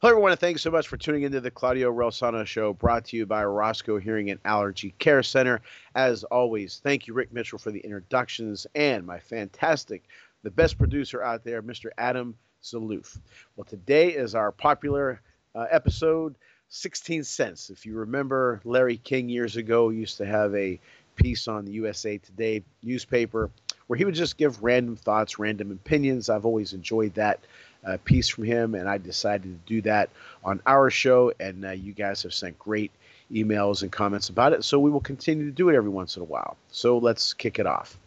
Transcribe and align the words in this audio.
Hello, 0.00 0.12
everyone, 0.12 0.30
and 0.30 0.38
thanks 0.38 0.62
so 0.62 0.70
much 0.70 0.86
for 0.86 0.96
tuning 0.96 1.24
into 1.24 1.40
the 1.40 1.50
Claudio 1.50 1.92
Rosano 1.92 2.46
Show, 2.46 2.72
brought 2.72 3.06
to 3.06 3.16
you 3.16 3.26
by 3.26 3.44
Roscoe 3.44 3.98
Hearing 3.98 4.30
and 4.30 4.38
Allergy 4.44 4.94
Care 5.00 5.24
Center. 5.24 5.60
As 5.96 6.22
always, 6.22 6.80
thank 6.84 7.08
you, 7.08 7.14
Rick 7.14 7.32
Mitchell, 7.32 7.58
for 7.58 7.72
the 7.72 7.80
introductions, 7.80 8.64
and 8.76 9.04
my 9.04 9.18
fantastic, 9.18 10.04
the 10.44 10.52
best 10.52 10.78
producer 10.78 11.20
out 11.24 11.42
there, 11.42 11.64
Mr. 11.64 11.90
Adam 11.98 12.36
Zaloof. 12.62 13.18
Well, 13.56 13.64
today 13.64 14.10
is 14.10 14.36
our 14.36 14.52
popular 14.52 15.20
uh, 15.56 15.66
episode, 15.68 16.36
16 16.68 17.24
Cents. 17.24 17.68
If 17.68 17.84
you 17.84 17.94
remember, 17.94 18.60
Larry 18.62 18.98
King 18.98 19.28
years 19.28 19.56
ago 19.56 19.88
used 19.88 20.16
to 20.18 20.26
have 20.26 20.54
a 20.54 20.78
piece 21.16 21.48
on 21.48 21.64
the 21.64 21.72
USA 21.72 22.18
Today 22.18 22.62
newspaper 22.84 23.50
where 23.88 23.96
he 23.96 24.04
would 24.04 24.14
just 24.14 24.36
give 24.36 24.62
random 24.62 24.94
thoughts, 24.94 25.40
random 25.40 25.72
opinions. 25.72 26.28
I've 26.28 26.46
always 26.46 26.72
enjoyed 26.72 27.14
that 27.14 27.40
uh, 27.84 27.96
piece 28.04 28.28
from 28.28 28.44
him, 28.44 28.74
and 28.74 28.88
I 28.88 28.98
decided 28.98 29.42
to 29.42 29.72
do 29.72 29.82
that 29.82 30.10
on 30.44 30.60
our 30.66 30.90
show. 30.90 31.32
And 31.40 31.64
uh, 31.64 31.70
you 31.70 31.92
guys 31.92 32.22
have 32.22 32.34
sent 32.34 32.58
great 32.58 32.90
emails 33.32 33.82
and 33.82 33.92
comments 33.92 34.28
about 34.28 34.52
it, 34.52 34.64
so 34.64 34.78
we 34.78 34.90
will 34.90 35.00
continue 35.00 35.44
to 35.46 35.52
do 35.52 35.68
it 35.68 35.76
every 35.76 35.90
once 35.90 36.16
in 36.16 36.22
a 36.22 36.26
while. 36.26 36.56
So 36.70 36.98
let's 36.98 37.34
kick 37.34 37.58
it 37.58 37.66
off. 37.66 37.98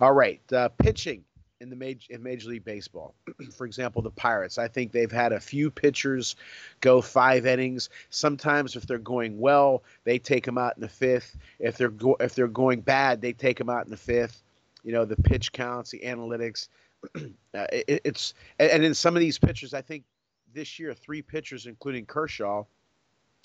All 0.00 0.12
right, 0.12 0.40
uh, 0.52 0.68
pitching 0.78 1.24
in 1.60 1.70
the 1.70 1.76
major 1.76 2.12
in 2.12 2.22
Major 2.22 2.50
League 2.50 2.64
Baseball. 2.64 3.14
For 3.56 3.66
example, 3.66 4.02
the 4.02 4.10
Pirates. 4.10 4.58
I 4.58 4.68
think 4.68 4.92
they've 4.92 5.10
had 5.10 5.32
a 5.32 5.40
few 5.40 5.70
pitchers 5.70 6.36
go 6.80 7.00
five 7.00 7.46
innings. 7.46 7.90
Sometimes, 8.10 8.76
if 8.76 8.86
they're 8.86 8.98
going 8.98 9.38
well, 9.38 9.82
they 10.04 10.18
take 10.18 10.44
them 10.44 10.58
out 10.58 10.76
in 10.76 10.82
the 10.82 10.88
fifth. 10.88 11.36
If 11.58 11.76
they're 11.76 11.88
go- 11.88 12.16
if 12.20 12.34
they're 12.34 12.46
going 12.46 12.80
bad, 12.80 13.20
they 13.20 13.32
take 13.32 13.58
them 13.58 13.70
out 13.70 13.84
in 13.84 13.90
the 13.90 13.96
fifth. 13.96 14.42
You 14.84 14.92
know, 14.92 15.04
the 15.04 15.16
pitch 15.16 15.52
counts, 15.52 15.90
the 15.90 16.00
analytics. 16.00 16.68
uh, 17.54 17.66
it, 17.72 18.00
it's 18.04 18.34
and 18.58 18.84
in 18.84 18.94
some 18.94 19.16
of 19.16 19.20
these 19.20 19.38
pitchers, 19.38 19.74
I 19.74 19.82
think 19.82 20.04
this 20.52 20.78
year 20.78 20.94
three 20.94 21.22
pitchers, 21.22 21.66
including 21.66 22.06
Kershaw, 22.06 22.64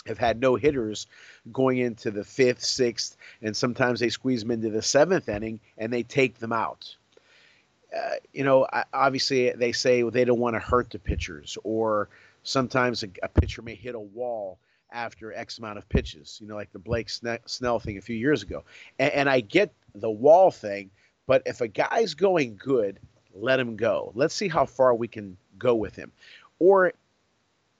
have 0.05 0.17
had 0.17 0.39
no 0.39 0.55
hitters 0.55 1.07
going 1.51 1.79
into 1.79 2.11
the 2.11 2.23
fifth, 2.23 2.63
sixth, 2.63 3.17
and 3.41 3.55
sometimes 3.55 3.99
they 3.99 4.09
squeeze 4.09 4.41
them 4.41 4.51
into 4.51 4.69
the 4.69 4.81
seventh 4.81 5.27
inning 5.27 5.59
and 5.77 5.91
they 5.91 6.03
take 6.03 6.39
them 6.39 6.53
out. 6.53 6.95
Uh, 7.95 8.16
you 8.33 8.43
know, 8.43 8.67
obviously 8.93 9.51
they 9.51 9.71
say 9.71 10.03
they 10.03 10.23
don't 10.23 10.39
want 10.39 10.55
to 10.55 10.59
hurt 10.59 10.91
the 10.91 10.99
pitchers, 10.99 11.57
or 11.63 12.07
sometimes 12.44 13.03
a, 13.03 13.07
a, 13.23 13.27
pitcher 13.27 13.63
may 13.63 13.73
hit 13.73 13.95
a 13.95 13.99
wall 13.99 14.59
after 14.91 15.33
X 15.33 15.57
amount 15.57 15.79
of 15.79 15.89
pitches. 15.89 16.38
You 16.39 16.47
know, 16.47 16.55
like 16.55 16.71
the 16.71 16.79
Blake 16.79 17.09
Snell 17.09 17.79
thing 17.79 17.97
a 17.97 18.01
few 18.01 18.16
years 18.16 18.44
ago. 18.44 18.63
And, 18.99 19.11
and 19.13 19.29
I 19.29 19.39
get 19.39 19.73
the 19.95 20.09
wall 20.09 20.51
thing, 20.51 20.91
but 21.25 21.41
if 21.47 21.61
a 21.61 21.67
guy's 21.67 22.13
going 22.13 22.59
good 22.63 22.99
let 23.33 23.59
him 23.59 23.75
go. 23.75 24.11
Let's 24.16 24.34
see 24.34 24.47
how 24.47 24.66
far 24.66 24.94
we 24.94 25.07
can 25.07 25.38
go 25.57 25.75
with 25.75 25.95
him. 25.95 26.12
Or 26.59 26.94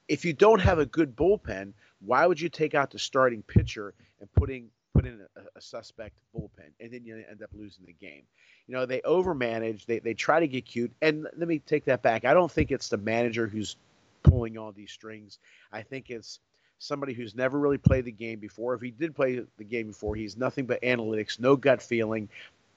if 0.08 0.26
you 0.26 0.34
don't 0.34 0.60
have 0.60 0.80
a 0.80 0.86
good 0.86 1.16
bullpen, 1.16 1.74
why 2.06 2.26
would 2.26 2.40
you 2.40 2.50
take 2.50 2.76
out 2.76 2.92
the 2.92 3.00
starting 3.00 3.42
pitcher 3.44 3.94
and 4.20 4.32
putting 4.34 4.70
put 4.94 5.06
in 5.06 5.22
a, 5.36 5.42
a, 5.56 5.62
suspect 5.62 6.16
bullpen 6.36 6.72
and 6.80 6.92
then 6.92 7.06
you 7.06 7.24
end 7.30 7.44
up 7.44 7.50
losing 7.54 7.86
the 7.86 7.94
game? 7.94 8.24
You 8.68 8.76
know, 8.76 8.86
they 8.86 9.02
overmanage, 9.02 9.86
they 9.86 10.00
they 10.00 10.14
try 10.14 10.40
to 10.40 10.48
get 10.48 10.66
cute. 10.66 10.92
And 11.02 11.28
let 11.38 11.48
me 11.48 11.60
take 11.60 11.86
that 11.86 12.02
back. 12.02 12.26
I 12.26 12.34
don't 12.34 12.52
think 12.52 12.72
it's 12.72 12.90
the 12.90 12.98
manager 12.98 13.48
who's 13.48 13.76
pulling 14.24 14.58
all 14.58 14.72
these 14.72 14.92
strings. 14.92 15.40
I 15.72 15.82
think 15.82 16.10
it's 16.10 16.40
somebody 16.80 17.14
who's 17.14 17.36
never 17.36 17.60
really 17.60 17.78
played 17.78 18.06
the 18.06 18.12
game 18.12 18.40
before. 18.40 18.74
If 18.74 18.82
he 18.82 18.92
did 18.92 19.16
play 19.16 19.42
the 19.58 19.64
game 19.64 19.88
before, 19.88 20.16
he's 20.16 20.38
nothing 20.38 20.66
but 20.66 20.82
analytics, 20.82 21.40
no 21.40 21.56
gut 21.56 21.82
feeling 21.82 22.30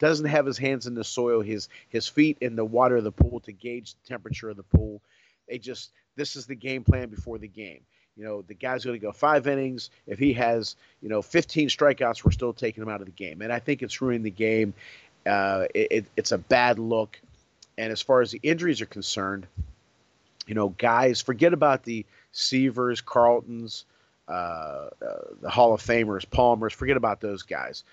doesn't 0.03 0.27
have 0.27 0.45
his 0.45 0.59
hands 0.59 0.89
in 0.89 0.95
the 0.95 1.05
soil, 1.05 1.41
his 1.41 1.69
his 1.89 2.09
feet 2.09 2.37
in 2.41 2.57
the 2.57 2.65
water 2.65 2.97
of 2.97 3.05
the 3.05 3.13
pool 3.13 3.39
to 3.39 3.53
gauge 3.53 3.95
the 3.95 4.09
temperature 4.09 4.51
of 4.51 4.57
the 4.57 4.65
pool. 4.65 5.01
They 5.49 5.59
just 5.59 5.93
this 6.17 6.35
is 6.35 6.45
the 6.45 6.57
game 6.57 6.83
plan 6.83 7.09
before 7.09 7.39
the 7.39 7.47
game. 7.47 7.83
You 8.17 8.25
know, 8.25 8.43
the 8.43 8.55
guy's 8.55 8.85
going 8.85 8.99
to 8.99 9.07
go 9.07 9.13
five 9.13 9.47
innings. 9.47 9.91
If 10.09 10.19
he 10.19 10.33
has, 10.33 10.75
you 11.01 11.09
know, 11.09 11.23
15 11.23 11.69
strikeouts, 11.69 12.25
we're 12.25 12.33
still 12.33 12.53
taking 12.53 12.83
him 12.83 12.89
out 12.89 13.01
of 13.01 13.07
the 13.07 13.13
game. 13.13 13.43
And 13.43 13.53
I 13.53 13.61
think 13.61 13.81
it's 13.81 14.03
ruining 14.03 14.25
the 14.25 14.31
game. 14.31 14.75
Uh, 15.25 15.67
it, 15.73 16.07
it's 16.17 16.33
a 16.33 16.39
bad 16.39 16.81
look. 16.81 17.19
And 17.79 17.93
as 17.93 18.03
far 18.03 18.21
as 18.21 18.33
the 18.33 18.41
injuries 18.43 18.83
are 18.83 18.87
concerned, 18.87 19.47
you 20.47 20.55
know, 20.55 20.71
guys, 20.71 21.23
forget 21.23 21.55
about 21.55 21.85
the 21.85 22.05
Seavers, 22.35 23.03
Carltons, 23.03 23.85
uh, 24.29 24.33
uh, 24.33 24.89
the 25.41 25.49
Hall 25.49 25.73
of 25.73 25.81
Famers, 25.81 26.29
Palmers. 26.29 26.75
Forget 26.75 26.97
about 26.97 27.21
those 27.21 27.45
guys. 27.45 27.85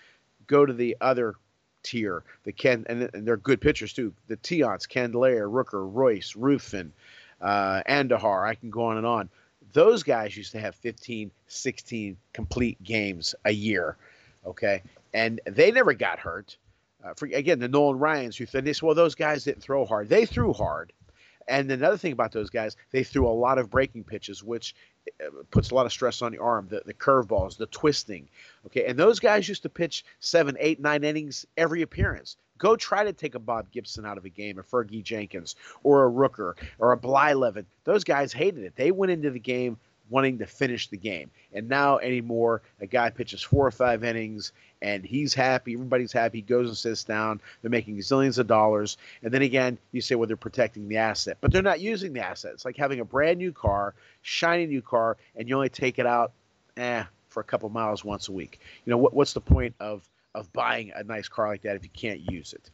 Go 0.48 0.66
to 0.66 0.74
the 0.74 0.98
other 1.00 1.36
tier. 1.84 2.24
The 2.44 2.52
Ken 2.52 2.86
and, 2.88 3.10
and 3.14 3.28
they're 3.28 3.38
good 3.38 3.62
pitchers 3.62 3.94
too. 3.94 4.14
The 4.28 4.38
Tiants, 4.38 4.88
Candelaria, 4.88 5.42
Rooker, 5.42 5.92
Reuss, 5.92 6.36
Ruffin, 6.38 6.94
uh, 7.42 7.82
Andujar. 7.88 8.48
I 8.48 8.56
can 8.56 8.70
go 8.70 8.86
on 8.86 8.98
and 8.98 9.06
on. 9.06 9.30
Those 9.74 10.04
guys 10.04 10.36
used 10.36 10.54
to 10.54 10.60
have 10.60 10.76
15, 10.76 11.32
16 11.48 12.18
complete 12.34 12.82
games 12.84 13.36
a 13.46 13.52
year. 13.52 13.98
Okay, 14.46 14.82
and 15.14 15.42
they 15.46 15.72
never 15.72 15.94
got 15.94 16.20
hurt. 16.20 16.58
Uh, 17.04 17.14
for, 17.14 17.28
again, 17.28 17.60
the 17.60 17.68
Nolan 17.68 18.00
Ryans 18.00 18.36
who 18.36 18.46
said 18.46 18.66
this. 18.66 18.84
Well, 18.84 18.96
those 18.96 19.16
guys 19.16 19.44
didn't 19.44 19.62
throw 19.62 19.86
hard. 19.86 20.10
They 20.10 20.26
threw 20.26 20.54
hard. 20.54 20.92
And 21.48 21.72
another 21.72 21.98
thing 21.98 22.14
about 22.14 22.32
those 22.32 22.52
guys, 22.52 22.78
they 22.92 23.04
threw 23.04 23.28
a 23.28 23.30
lot 23.30 23.58
of 23.58 23.72
breaking 23.72 24.04
pitches, 24.04 24.44
which 24.44 24.76
puts 25.52 25.72
a 25.72 25.76
lot 25.76 25.86
of 25.86 25.92
stress 25.92 26.22
on 26.22 26.32
the 26.32 26.38
arm, 26.40 26.68
the, 26.70 26.82
the 26.86 26.94
curveballs, 26.94 27.58
the 27.58 27.68
twisting. 27.68 28.28
Okay. 28.66 28.86
And 28.86 28.98
those 28.98 29.20
guys 29.20 29.48
used 29.48 29.64
to 29.64 29.70
pitch 29.70 30.06
seven, 30.20 30.56
eight, 30.60 30.80
nine 30.80 31.04
innings 31.04 31.46
every 31.58 31.82
appearance. 31.82 32.38
Go 32.58 32.76
try 32.76 33.06
to 33.06 33.14
take 33.14 33.36
a 33.36 33.40
Bob 33.40 33.72
Gibson 33.72 34.06
out 34.06 34.18
of 34.18 34.26
a 34.26 34.30
game, 34.30 34.60
a 34.60 34.64
Fergie 34.64 35.04
Jenkins, 35.04 35.56
or 35.84 36.06
a 36.06 36.12
Rooker, 36.12 36.56
or 36.78 36.92
a 36.92 36.98
Blyleven. 36.98 37.66
Those 37.86 38.04
guys 38.04 38.34
hated 38.34 38.64
it. 38.64 38.76
They 38.76 38.92
went 38.92 39.14
into 39.14 39.32
the 39.32 39.40
game 39.40 39.78
wanting 40.10 40.40
to 40.40 40.46
finish 40.46 40.88
the 40.88 40.98
game. 40.98 41.30
And 41.54 41.70
now 41.70 41.98
anymore, 42.00 42.62
a 42.82 42.88
guy 42.88 43.10
pitches 43.10 43.42
four 43.42 43.66
or 43.66 43.72
five 43.72 44.04
innings 44.04 44.52
and 44.82 45.04
he's 45.06 45.34
happy. 45.34 45.74
Everybody's 45.74 46.12
happy. 46.12 46.40
He 46.40 46.42
goes 46.42 46.68
and 46.68 46.78
sits 46.78 47.04
down. 47.04 47.42
They're 47.62 47.72
making 47.72 47.98
zillions 47.98 48.38
of 48.40 48.48
dollars. 48.48 48.98
And 49.24 49.32
then 49.34 49.42
again, 49.42 49.78
you 49.92 50.02
say, 50.02 50.16
well, 50.16 50.28
they're 50.28 50.38
protecting 50.38 50.88
the 50.88 50.98
asset, 50.98 51.38
but 51.42 51.52
they're 51.52 51.62
not 51.62 51.82
using 51.82 52.14
the 52.14 52.26
asset. 52.26 52.54
It's 52.54 52.66
like 52.66 52.78
having 52.78 53.00
a 53.00 53.06
brand 53.06 53.40
new 53.40 53.52
car, 53.52 53.94
shiny 54.22 54.66
new 54.66 54.82
car, 54.82 55.18
and 55.36 55.50
you 55.50 55.56
only 55.56 55.70
take 55.70 56.00
it 56.00 56.06
out, 56.06 56.32
eh, 56.78 57.04
for 57.30 57.42
a 57.42 57.44
couple 57.44 57.70
miles 57.70 58.04
once 58.04 58.28
a 58.28 58.32
week. 58.32 58.60
You 58.86 58.92
know, 58.92 58.98
what, 58.98 59.14
what's 59.14 59.34
the 59.34 59.42
point 59.42 59.76
of 59.80 60.08
of 60.36 60.52
buying 60.54 60.92
a 60.96 61.04
nice 61.04 61.28
car 61.28 61.48
like 61.48 61.64
that 61.64 61.76
if 61.76 61.84
you 61.84 61.90
can't 61.90 62.32
use 62.32 62.54
it? 62.54 62.70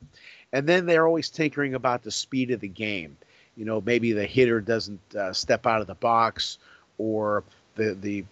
And 0.52 0.68
then 0.68 0.86
they're 0.86 1.08
always 1.08 1.30
tinkering 1.30 1.74
about 1.74 2.04
the 2.04 2.12
speed 2.12 2.52
of 2.52 2.60
the 2.60 2.68
game. 2.68 3.18
You 3.56 3.66
know, 3.66 3.82
maybe 3.82 4.12
the 4.12 4.26
hitter 4.26 4.60
doesn't 4.60 5.16
uh, 5.16 5.32
step 5.34 5.66
out 5.66 5.82
of 5.82 5.88
the 5.88 5.96
box 5.96 6.58
or 6.98 7.44
the 7.76 7.94
the 7.96 8.26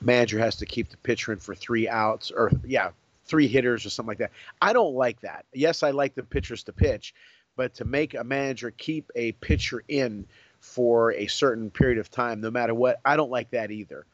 manager 0.00 0.38
has 0.38 0.56
to 0.56 0.66
keep 0.66 0.90
the 0.90 0.96
pitcher 0.98 1.32
in 1.32 1.38
for 1.38 1.54
three 1.54 1.88
outs 1.88 2.30
or 2.30 2.50
yeah 2.64 2.90
three 3.24 3.48
hitters 3.48 3.84
or 3.84 3.90
something 3.90 4.08
like 4.08 4.18
that. 4.18 4.30
I 4.62 4.72
don't 4.72 4.94
like 4.94 5.20
that. 5.20 5.44
Yes 5.52 5.82
i 5.82 5.90
like 5.90 6.14
the 6.14 6.22
pitchers 6.22 6.62
to 6.64 6.72
pitch 6.72 7.14
but 7.56 7.74
to 7.74 7.84
make 7.84 8.14
a 8.14 8.22
manager 8.24 8.70
keep 8.70 9.10
a 9.16 9.32
pitcher 9.32 9.82
in 9.88 10.26
for 10.60 11.12
a 11.12 11.26
certain 11.26 11.70
period 11.70 11.98
of 11.98 12.10
time 12.10 12.40
no 12.40 12.50
matter 12.50 12.74
what 12.74 13.00
i 13.04 13.16
don't 13.16 13.30
like 13.30 13.50
that 13.50 13.70
either. 13.70 14.06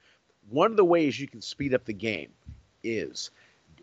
One 0.50 0.70
of 0.70 0.76
the 0.76 0.84
ways 0.84 1.18
you 1.18 1.28
can 1.28 1.40
speed 1.40 1.72
up 1.72 1.84
the 1.84 1.92
game 1.92 2.30
is 2.82 3.30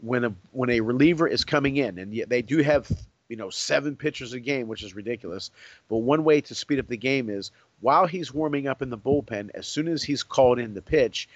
when 0.01 0.25
a 0.25 0.33
when 0.51 0.69
a 0.69 0.81
reliever 0.81 1.27
is 1.27 1.43
coming 1.43 1.77
in 1.77 1.97
and 1.97 2.23
they 2.27 2.41
do 2.41 2.59
have 2.59 2.89
you 3.27 3.35
know 3.35 3.49
seven 3.49 3.95
pitchers 3.95 4.33
a 4.33 4.39
game 4.39 4.67
which 4.67 4.83
is 4.83 4.95
ridiculous 4.95 5.51
but 5.87 5.97
one 5.97 6.23
way 6.23 6.41
to 6.41 6.55
speed 6.55 6.79
up 6.79 6.87
the 6.87 6.97
game 6.97 7.29
is 7.29 7.51
while 7.81 8.07
he's 8.07 8.33
warming 8.33 8.67
up 8.67 8.81
in 8.81 8.89
the 8.89 8.97
bullpen, 8.97 9.49
as 9.53 9.67
soon 9.67 9.87
as 9.87 10.03
he's 10.03 10.23
called 10.23 10.59
in 10.59 10.73
the 10.73 10.81
pitch, 10.81 11.29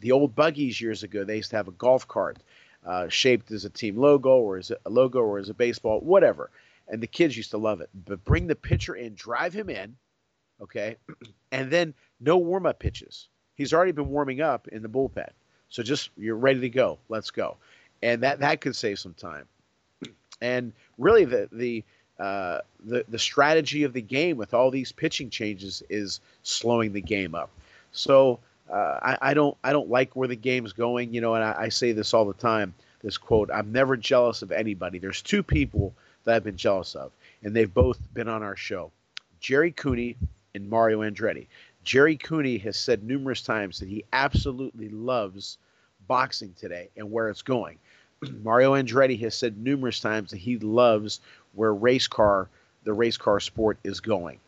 the 0.00 0.12
old 0.12 0.34
buggies 0.34 0.80
years 0.80 1.02
ago, 1.02 1.24
they 1.24 1.36
used 1.36 1.50
to 1.50 1.56
have 1.56 1.68
a 1.68 1.72
golf 1.72 2.06
cart 2.08 2.38
uh, 2.84 3.08
shaped 3.08 3.50
as 3.50 3.64
a 3.64 3.70
team 3.70 3.96
logo 3.96 4.36
or 4.36 4.58
as 4.58 4.70
a 4.70 4.90
logo 4.90 5.20
or 5.20 5.38
as 5.38 5.48
a 5.48 5.54
baseball, 5.54 6.00
whatever. 6.00 6.50
And 6.88 7.02
the 7.02 7.06
kids 7.06 7.36
used 7.36 7.50
to 7.52 7.58
love 7.58 7.80
it. 7.80 7.88
But 8.06 8.24
bring 8.24 8.46
the 8.46 8.56
pitcher 8.56 8.94
in, 8.94 9.14
drive 9.14 9.54
him 9.54 9.70
in, 9.70 9.96
okay, 10.60 10.96
and 11.52 11.70
then 11.70 11.94
no 12.20 12.38
warm 12.38 12.66
up 12.66 12.78
pitches. 12.78 13.28
He's 13.54 13.72
already 13.72 13.92
been 13.92 14.08
warming 14.08 14.40
up 14.40 14.68
in 14.68 14.82
the 14.82 14.88
bullpen. 14.88 15.30
So 15.68 15.82
just 15.82 16.10
you're 16.16 16.36
ready 16.36 16.60
to 16.60 16.68
go. 16.68 16.98
Let's 17.08 17.30
go. 17.30 17.56
And 18.02 18.22
that 18.22 18.40
that 18.40 18.60
could 18.60 18.76
save 18.76 18.98
some 18.98 19.14
time. 19.14 19.46
And 20.40 20.72
really 20.98 21.24
the 21.24 21.48
the 21.52 21.84
uh, 22.18 22.58
the 22.84 23.04
the 23.08 23.18
strategy 23.18 23.84
of 23.84 23.92
the 23.92 24.02
game 24.02 24.36
with 24.36 24.54
all 24.54 24.70
these 24.70 24.92
pitching 24.92 25.30
changes 25.30 25.82
is 25.88 26.20
slowing 26.42 26.92
the 26.92 27.00
game 27.00 27.34
up. 27.34 27.50
So 27.92 28.38
uh, 28.70 28.98
I, 29.02 29.18
I, 29.30 29.34
don't 29.34 29.56
I 29.64 29.72
don't 29.72 29.90
like 29.90 30.14
where 30.14 30.28
the 30.28 30.36
game's 30.36 30.72
going. 30.72 31.12
You 31.12 31.20
know, 31.20 31.34
and 31.34 31.44
I, 31.44 31.54
I 31.58 31.68
say 31.68 31.92
this 31.92 32.14
all 32.14 32.24
the 32.24 32.34
time. 32.34 32.74
This 33.02 33.18
quote: 33.18 33.50
"I'm 33.52 33.72
never 33.72 33.96
jealous 33.96 34.42
of 34.42 34.52
anybody." 34.52 34.98
There's 34.98 35.22
two 35.22 35.42
people 35.42 35.94
that 36.24 36.36
I've 36.36 36.44
been 36.44 36.56
jealous 36.56 36.94
of, 36.94 37.12
and 37.42 37.54
they've 37.54 37.72
both 37.72 37.98
been 38.14 38.28
on 38.28 38.42
our 38.42 38.56
show: 38.56 38.90
Jerry 39.40 39.72
Cooney 39.72 40.16
and 40.54 40.68
Mario 40.68 41.00
Andretti. 41.00 41.46
Jerry 41.84 42.16
Cooney 42.16 42.58
has 42.58 42.76
said 42.76 43.02
numerous 43.02 43.42
times 43.42 43.80
that 43.80 43.88
he 43.88 44.04
absolutely 44.12 44.88
loves 44.88 45.58
boxing 46.06 46.54
today 46.58 46.90
and 46.96 47.10
where 47.10 47.28
it's 47.28 47.42
going. 47.42 47.78
Mario 48.42 48.74
Andretti 48.74 49.18
has 49.20 49.34
said 49.34 49.58
numerous 49.58 50.00
times 50.00 50.30
that 50.30 50.38
he 50.38 50.58
loves 50.58 51.20
where 51.54 51.74
race 51.74 52.06
car, 52.06 52.48
the 52.84 52.92
race 52.92 53.16
car 53.16 53.40
sport 53.40 53.78
is 53.84 54.00
going. 54.00 54.38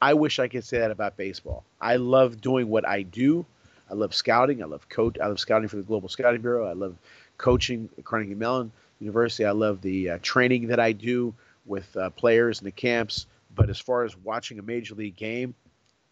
I 0.00 0.14
wish 0.14 0.38
I 0.38 0.48
could 0.48 0.64
say 0.64 0.78
that 0.78 0.90
about 0.90 1.16
baseball. 1.16 1.64
I 1.80 1.96
love 1.96 2.40
doing 2.40 2.68
what 2.68 2.86
I 2.86 3.02
do. 3.02 3.44
I 3.90 3.94
love 3.94 4.14
scouting. 4.14 4.62
I 4.62 4.66
love 4.66 4.88
coach. 4.88 5.18
I 5.18 5.26
love 5.26 5.40
scouting 5.40 5.68
for 5.68 5.76
the 5.76 5.82
Global 5.82 6.08
Scouting 6.08 6.40
Bureau. 6.40 6.66
I 6.68 6.74
love 6.74 6.96
coaching 7.36 7.88
at 7.98 8.04
Carnegie 8.04 8.34
Mellon 8.34 8.70
University. 9.00 9.44
I 9.44 9.52
love 9.52 9.80
the 9.80 10.10
uh, 10.10 10.18
training 10.22 10.68
that 10.68 10.78
I 10.78 10.92
do 10.92 11.34
with 11.66 11.96
uh, 11.96 12.10
players 12.10 12.60
in 12.60 12.64
the 12.64 12.70
camps. 12.70 13.26
But 13.54 13.70
as 13.70 13.80
far 13.80 14.04
as 14.04 14.16
watching 14.16 14.58
a 14.58 14.62
major 14.62 14.94
league 14.94 15.16
game, 15.16 15.54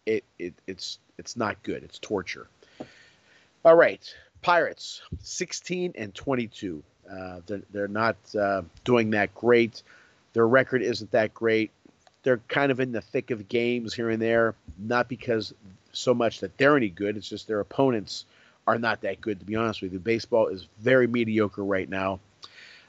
it, 0.05 0.25
it 0.39 0.55
it's 0.67 0.99
it's 1.19 1.37
not 1.37 1.63
good. 1.63 1.83
It's 1.83 1.99
torture. 1.99 2.49
All 3.65 3.75
right, 3.75 4.15
Pirates, 4.43 5.03
16 5.23 5.95
and 5.97 6.15
22. 6.15 6.83
Uh, 7.11 7.41
they're, 7.47 7.63
they're 7.73 7.89
not 7.89 8.17
uh, 8.39 8.63
doing 8.85 9.11
that 9.11 9.35
great. 9.35 9.83
Their 10.37 10.47
record 10.47 10.83
isn't 10.83 11.13
that 11.13 11.33
great. 11.33 11.71
They're 12.23 12.43
kind 12.49 12.71
of 12.71 12.79
in 12.79 12.93
the 12.93 13.01
thick 13.01 13.31
of 13.31 13.49
games 13.49 13.95
here 13.95 14.11
and 14.11 14.21
there, 14.21 14.55
not 14.77 15.09
because 15.09 15.55
so 15.95 16.13
much 16.13 16.41
that 16.41 16.59
they're 16.59 16.77
any 16.77 16.91
good. 16.91 17.17
It's 17.17 17.27
just 17.27 17.49
their 17.49 17.61
opponents 17.61 18.27
are 18.67 18.79
not 18.79 19.01
that 19.01 19.23
good, 19.23 19.41
to 19.41 19.47
be 19.47 19.57
honest 19.57 19.81
with 19.81 19.95
you. 19.95 19.99
Baseball 19.99 20.49
is 20.49 20.69
very 20.79 21.07
mediocre 21.07 21.65
right 21.65 21.89
now. 21.89 22.21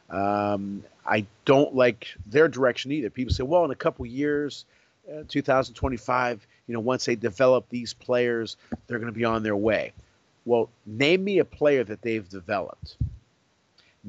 Um, 0.09 0.83
I 1.05 1.25
don't 1.45 1.73
like 1.73 2.09
their 2.25 2.49
direction 2.49 2.91
either. 2.91 3.09
People 3.09 3.33
say, 3.33 3.44
well, 3.44 3.63
in 3.63 3.71
a 3.71 3.75
couple 3.75 4.05
years, 4.05 4.65
uh, 5.09 5.23
2025, 5.29 6.45
you 6.67 6.73
know, 6.73 6.81
once 6.81 7.05
they 7.05 7.15
develop 7.15 7.69
these 7.69 7.93
players, 7.93 8.57
they're 8.88 9.00
going 9.00 9.13
to 9.13 9.17
be 9.17 9.23
on 9.23 9.41
their 9.41 9.55
way. 9.55 9.93
Well, 10.43 10.67
name 10.85 11.23
me 11.23 11.39
a 11.39 11.45
player 11.45 11.85
that 11.85 12.01
they've 12.01 12.27
developed. 12.27 12.97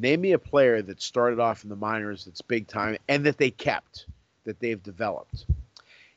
Name 0.00 0.20
me 0.20 0.32
a 0.32 0.38
player 0.38 0.80
that 0.80 1.02
started 1.02 1.40
off 1.40 1.64
in 1.64 1.70
the 1.70 1.76
minors 1.76 2.24
that's 2.24 2.40
big 2.40 2.68
time 2.68 2.98
and 3.08 3.26
that 3.26 3.36
they 3.36 3.50
kept, 3.50 4.06
that 4.44 4.60
they've 4.60 4.82
developed. 4.82 5.44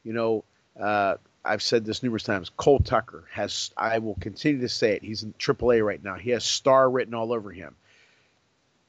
You 0.03 0.13
know, 0.13 0.43
uh, 0.79 1.15
I've 1.43 1.63
said 1.63 1.83
this 1.83 2.03
numerous 2.03 2.23
times. 2.23 2.51
Cole 2.55 2.79
Tucker 2.79 3.23
has, 3.31 3.71
I 3.75 3.97
will 3.97 4.15
continue 4.19 4.61
to 4.61 4.69
say 4.69 4.93
it. 4.93 5.03
He's 5.03 5.23
in 5.23 5.33
AAA 5.33 5.83
right 5.83 6.03
now. 6.03 6.15
He 6.15 6.29
has 6.29 6.43
star 6.43 6.89
written 6.89 7.15
all 7.15 7.33
over 7.33 7.51
him. 7.51 7.75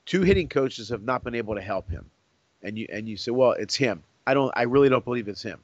Two 0.05 0.23
hitting 0.23 0.49
coaches 0.49 0.91
have 0.91 1.03
not 1.03 1.25
been 1.25 1.35
able 1.35 1.55
to 1.55 1.63
help 1.63 1.89
him. 1.89 2.11
And 2.63 2.79
you 2.79 2.87
and 2.91 3.09
you 3.09 3.17
say, 3.17 3.31
well, 3.31 3.53
it's 3.53 3.75
him. 3.75 4.03
I 4.27 4.35
don't 4.35 4.53
I 4.55 4.65
really 4.65 4.89
don't 4.89 5.05
believe 5.05 5.29
it's 5.29 5.43
him. 5.43 5.59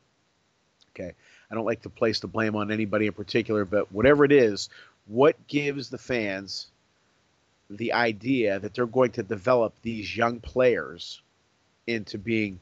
Okay. 0.91 1.13
I 1.51 1.55
don't 1.55 1.65
like 1.65 1.83
to 1.83 1.91
place 1.91 2.21
the 2.21 2.29
blame 2.29 2.57
on 2.57 2.71
anybody 2.71 3.07
in 3.07 3.13
particular, 3.13 3.65
but 3.65 3.93
whatever 3.93 4.25
it 4.25 4.33
is, 4.33 4.69
what 5.07 5.47
gives 5.47 5.91
the 5.91 5.99
fans 5.99 6.69
the 7.71 7.93
idea 7.93 8.59
that 8.59 8.75
they're 8.75 8.87
going 8.87 9.13
to 9.13 9.23
develop 9.23 9.75
these 9.83 10.17
young 10.17 10.41
players 10.41 11.23
into 11.87 12.19
being 12.19 12.61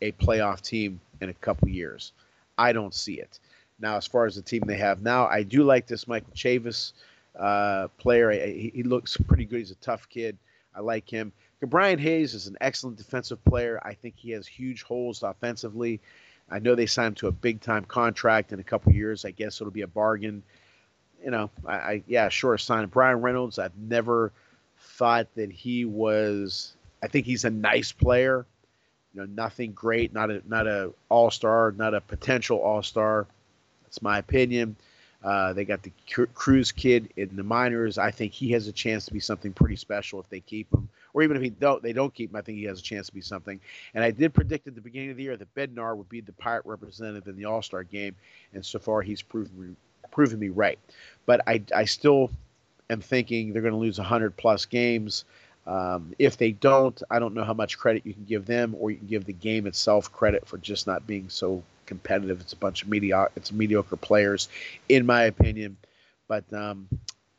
a 0.00 0.12
playoff 0.12 0.60
team 0.60 1.00
in 1.20 1.28
a 1.28 1.34
couple 1.34 1.68
years? 1.68 2.12
I 2.58 2.72
don't 2.72 2.94
see 2.94 3.14
it. 3.14 3.38
Now, 3.80 3.96
as 3.96 4.06
far 4.06 4.26
as 4.26 4.36
the 4.36 4.42
team 4.42 4.62
they 4.66 4.76
have 4.76 5.02
now, 5.02 5.26
I 5.26 5.42
do 5.42 5.64
like 5.64 5.86
this 5.86 6.06
Michael 6.06 6.32
Chavis 6.34 6.92
uh, 7.38 7.88
player. 7.98 8.30
He, 8.30 8.70
he, 8.74 8.82
looks 8.82 9.16
pretty 9.16 9.44
good. 9.44 9.58
He's 9.58 9.70
a 9.70 9.76
tough 9.76 10.08
kid. 10.08 10.36
I 10.74 10.80
like 10.80 11.08
him. 11.08 11.32
Brian 11.62 11.98
Hayes 11.98 12.34
is 12.34 12.46
an 12.46 12.56
excellent 12.60 12.96
defensive 12.96 13.42
player. 13.44 13.80
I 13.82 13.94
think 13.94 14.14
he 14.16 14.30
has 14.32 14.46
huge 14.46 14.82
holes 14.82 15.22
offensively. 15.22 16.00
I 16.50 16.58
know 16.58 16.74
they 16.74 16.86
signed 16.86 17.08
him 17.08 17.14
to 17.16 17.28
a 17.28 17.32
big 17.32 17.60
time 17.60 17.84
contract 17.84 18.52
in 18.52 18.60
a 18.60 18.64
couple 18.64 18.92
years. 18.92 19.24
I 19.24 19.30
guess 19.30 19.60
it'll 19.60 19.72
be 19.72 19.82
a 19.82 19.86
bargain. 19.86 20.42
You 21.24 21.30
know, 21.30 21.50
I, 21.64 21.74
I 21.74 22.02
yeah, 22.06 22.28
sure, 22.28 22.58
sign 22.58 22.86
Bryan 22.86 23.20
Reynolds. 23.20 23.58
I've 23.58 23.76
never 23.76 24.32
thought 24.78 25.28
that 25.36 25.50
he 25.50 25.84
was. 25.84 26.74
I 27.02 27.08
think 27.08 27.26
he's 27.26 27.44
a 27.44 27.50
nice 27.50 27.92
player. 27.92 28.46
You 29.14 29.20
know, 29.20 29.26
nothing 29.26 29.72
great, 29.72 30.12
not 30.12 30.30
a 30.30 30.42
not 30.46 30.66
a 30.66 30.92
all 31.08 31.30
star, 31.30 31.72
not 31.72 31.94
a 31.94 32.00
potential 32.00 32.58
all 32.58 32.82
star. 32.82 33.26
That's 33.84 34.02
my 34.02 34.18
opinion. 34.18 34.76
Uh, 35.22 35.52
they 35.52 35.64
got 35.64 35.82
the 35.82 35.92
Cruz 36.34 36.72
kid 36.72 37.12
in 37.16 37.36
the 37.36 37.44
minors. 37.44 37.96
I 37.96 38.10
think 38.10 38.32
he 38.32 38.50
has 38.52 38.66
a 38.66 38.72
chance 38.72 39.06
to 39.06 39.12
be 39.12 39.20
something 39.20 39.52
pretty 39.52 39.76
special 39.76 40.18
if 40.18 40.28
they 40.28 40.40
keep 40.40 40.72
him 40.72 40.88
or 41.14 41.22
even 41.22 41.36
if 41.36 41.42
he 41.42 41.50
don't, 41.50 41.82
they 41.82 41.92
don't 41.92 42.12
keep 42.12 42.30
him, 42.30 42.36
I 42.36 42.42
think 42.42 42.58
he 42.58 42.64
has 42.64 42.78
a 42.78 42.82
chance 42.82 43.06
to 43.06 43.14
be 43.14 43.20
something. 43.20 43.60
And 43.94 44.02
I 44.02 44.10
did 44.10 44.32
predict 44.32 44.66
at 44.66 44.74
the 44.74 44.80
beginning 44.80 45.10
of 45.10 45.16
the 45.16 45.22
year 45.22 45.36
that 45.36 45.54
Bednar 45.54 45.96
would 45.96 46.08
be 46.08 46.20
the 46.20 46.32
Pirate 46.32 46.64
representative 46.64 47.28
in 47.28 47.36
the 47.36 47.44
All 47.44 47.62
Star 47.62 47.84
game, 47.84 48.14
and 48.54 48.64
so 48.64 48.78
far 48.78 49.02
he's 49.02 49.22
proven 49.22 49.76
proven 50.12 50.38
me 50.38 50.48
right. 50.48 50.78
But 51.26 51.40
I, 51.48 51.62
I 51.74 51.84
still 51.86 52.30
am 52.88 53.00
thinking 53.00 53.52
they're 53.52 53.62
going 53.62 53.74
to 53.74 53.78
lose 53.78 53.98
100 53.98 54.36
plus 54.36 54.64
games. 54.64 55.24
Um, 55.66 56.14
if 56.18 56.36
they 56.36 56.52
don't, 56.52 57.00
I 57.10 57.18
don't 57.18 57.34
know 57.34 57.44
how 57.44 57.54
much 57.54 57.78
credit 57.78 58.06
you 58.06 58.14
can 58.14 58.24
give 58.24 58.46
them, 58.46 58.76
or 58.78 58.90
you 58.90 58.98
can 58.98 59.06
give 59.08 59.24
the 59.24 59.32
game 59.32 59.66
itself 59.66 60.12
credit 60.12 60.46
for 60.46 60.58
just 60.58 60.86
not 60.86 61.06
being 61.06 61.28
so 61.28 61.62
competitive. 61.86 62.40
It's 62.40 62.52
a 62.52 62.56
bunch 62.56 62.82
of 62.82 62.88
mediocre, 62.88 63.32
it's 63.36 63.52
mediocre 63.52 63.96
players, 63.96 64.48
in 64.88 65.06
my 65.06 65.24
opinion. 65.24 65.76
But 66.28 66.44
um, 66.52 66.88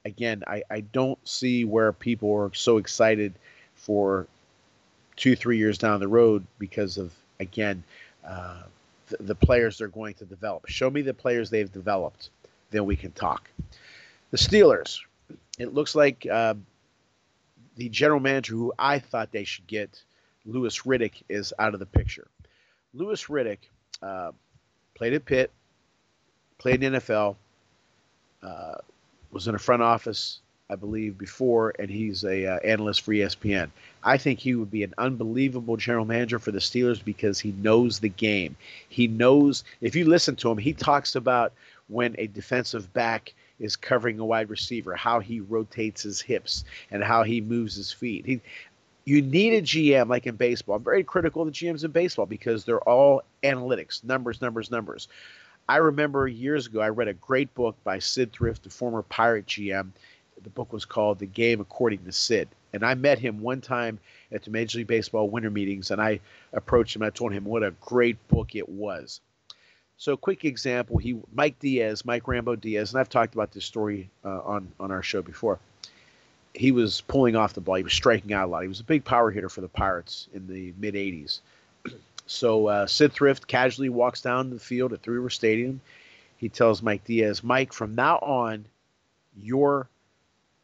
again, 0.06 0.44
I, 0.48 0.64
I 0.70 0.82
don't 0.82 1.20
see 1.28 1.66
where 1.66 1.92
people 1.92 2.34
are 2.36 2.54
so 2.54 2.78
excited 2.78 3.34
for 3.76 4.28
two, 5.16 5.36
three 5.36 5.58
years 5.58 5.78
down 5.78 6.00
the 6.00 6.08
road 6.08 6.46
because 6.60 6.98
of, 6.98 7.14
again, 7.40 7.84
uh, 8.26 8.64
the, 9.08 9.18
the 9.24 9.36
players 9.36 9.78
they're 9.78 9.88
going 9.88 10.14
to 10.16 10.26
develop. 10.26 10.68
Show 10.68 10.90
me 10.90 11.02
the 11.02 11.14
players 11.14 11.50
they've 11.50 11.72
developed, 11.72 12.30
then 12.74 12.86
we 12.86 12.96
can 12.96 13.12
talk. 13.12 13.50
The 14.32 14.38
Steelers, 14.38 15.00
it 15.60 15.74
looks 15.74 15.96
like 15.96 16.28
uh, 16.30 16.56
the 17.76 17.88
general 17.90 18.20
manager 18.20 18.56
who 18.56 18.74
I 18.78 19.00
thought 19.00 19.32
they 19.32 19.44
should 19.44 19.68
get, 19.68 20.02
Louis 20.46 20.78
Riddick, 20.80 21.24
is 21.30 21.54
out 21.60 21.74
of 21.74 21.80
the 21.80 21.86
picture. 21.86 22.28
Louis 22.94 23.24
Riddick 23.26 23.60
uh, 24.02 24.32
played 24.96 25.14
at 25.14 25.26
Pitt, 25.26 25.52
played 26.58 26.84
in 26.84 26.94
NFL, 26.94 27.36
uh, 28.42 28.76
was 29.32 29.48
in 29.48 29.56
a 29.56 29.60
front 29.60 29.82
office 29.82 30.42
I 30.74 30.76
believe, 30.76 31.18
before, 31.18 31.74
and 31.78 31.90
he's 31.90 32.24
a 32.24 32.48
uh, 32.48 32.60
analyst 32.64 33.02
for 33.02 33.12
ESPN. 33.12 33.70
I 34.04 34.18
think 34.18 34.40
he 34.40 34.56
would 34.56 34.72
be 34.72 34.84
an 34.84 34.94
unbelievable 34.98 35.78
general 35.78 36.06
manager 36.06 36.40
for 36.40 36.52
the 36.52 36.60
Steelers 36.60 37.04
because 37.04 37.40
he 37.40 37.52
knows 37.52 38.00
the 38.00 38.10
game. 38.10 38.56
He 38.90 39.08
knows 39.08 39.64
if 39.82 39.96
you 39.96 40.06
listen 40.06 40.36
to 40.38 40.50
him, 40.50 40.58
he 40.58 40.74
talks 40.74 41.16
about 41.16 41.54
when 41.88 42.16
a 42.18 42.28
defensive 42.28 42.92
back 42.94 43.34
is 43.60 43.76
covering 43.76 44.20
a 44.20 44.26
wide 44.26 44.50
receiver, 44.50 44.96
how 44.96 45.20
he 45.20 45.40
rotates 45.40 46.02
his 46.02 46.22
hips 46.22 46.64
and 46.92 47.04
how 47.04 47.24
he 47.24 47.42
moves 47.42 47.76
his 47.76 47.92
feet. 47.92 48.26
He, 48.26 48.42
you 49.06 49.22
need 49.22 49.54
a 49.54 49.62
GM 49.62 50.08
like 50.08 50.28
in 50.28 50.36
baseball. 50.36 50.78
I'm 50.78 50.84
very 50.84 51.04
critical 51.04 51.42
of 51.42 51.48
the 51.48 51.54
GMs 51.54 51.84
in 51.84 51.92
baseball 51.92 52.26
because 52.26 52.64
they're 52.64 52.88
all 52.88 53.22
analytics, 53.44 54.04
numbers, 54.04 54.42
numbers, 54.42 54.72
numbers. 54.72 55.08
I 55.68 55.78
remember 55.78 56.28
years 56.28 56.68
ago 56.68 56.82
I 56.82 56.90
read 56.90 57.08
a 57.08 57.14
great 57.14 57.54
book 57.54 57.76
by 57.84 58.00
Sid 58.00 58.34
Thrift, 58.34 58.64
the 58.64 58.70
former 58.70 59.02
Pirate 59.04 59.46
GM, 59.46 59.92
the 60.44 60.50
book 60.50 60.74
was 60.74 60.86
called 60.86 61.20
The 61.20 61.26
Game 61.26 61.62
According 61.62 62.04
to 62.06 62.12
Sid. 62.12 62.50
And 62.74 62.84
I 62.84 62.96
met 62.96 63.20
him 63.20 63.42
one 63.42 63.62
time 63.62 64.00
at 64.32 64.44
the 64.44 64.52
Major 64.52 64.80
League 64.80 64.88
Baseball 64.88 65.30
winter 65.30 65.50
meetings, 65.50 65.92
and 65.92 66.02
I 66.02 66.20
approached 66.54 66.96
him. 66.96 67.04
I 67.04 67.12
told 67.12 67.32
him 67.32 67.46
what 67.46 67.64
a 67.64 67.72
great 67.82 68.28
book 68.28 68.56
it 68.56 68.68
was. 68.68 69.22
So, 69.98 70.18
quick 70.18 70.46
example: 70.46 70.98
he, 70.98 71.20
Mike 71.34 71.60
Diaz, 71.60 72.06
Mike 72.06 72.28
Rambo 72.28 72.56
Diaz, 72.56 72.92
and 72.92 73.00
I've 73.00 73.10
talked 73.10 73.34
about 73.34 73.52
this 73.52 73.66
story 73.66 74.10
uh, 74.26 74.42
on 74.42 74.72
on 74.80 74.92
our 74.92 75.04
show 75.04 75.22
before. 75.22 75.60
He 76.54 76.72
was 76.72 77.02
pulling 77.02 77.36
off 77.36 77.54
the 77.54 77.62
ball. 77.62 77.76
He 77.76 77.84
was 77.84 77.94
striking 77.94 78.34
out 78.34 78.48
a 78.48 78.52
lot. 78.52 78.62
He 78.62 78.68
was 78.68 78.80
a 78.80 78.84
big 78.86 79.04
power 79.04 79.32
hitter 79.32 79.50
for 79.50 79.62
the 79.62 79.68
Pirates 79.68 80.28
in 80.34 80.48
the 80.48 80.74
mid 80.78 80.96
'80s. 80.96 81.40
So 82.26 82.68
uh, 82.68 82.88
Sid 82.88 83.12
Thrift 83.12 83.48
casually 83.48 83.90
walks 83.90 84.22
down 84.22 84.50
the 84.50 84.58
field 84.58 84.94
at 84.94 85.02
Three 85.02 85.16
River 85.16 85.30
Stadium. 85.30 85.82
He 86.38 86.48
tells 86.48 86.82
Mike 86.82 87.04
Diaz, 87.04 87.44
"Mike, 87.44 87.74
from 87.74 87.96
now 87.96 88.18
on, 88.20 88.66
your 89.36 89.90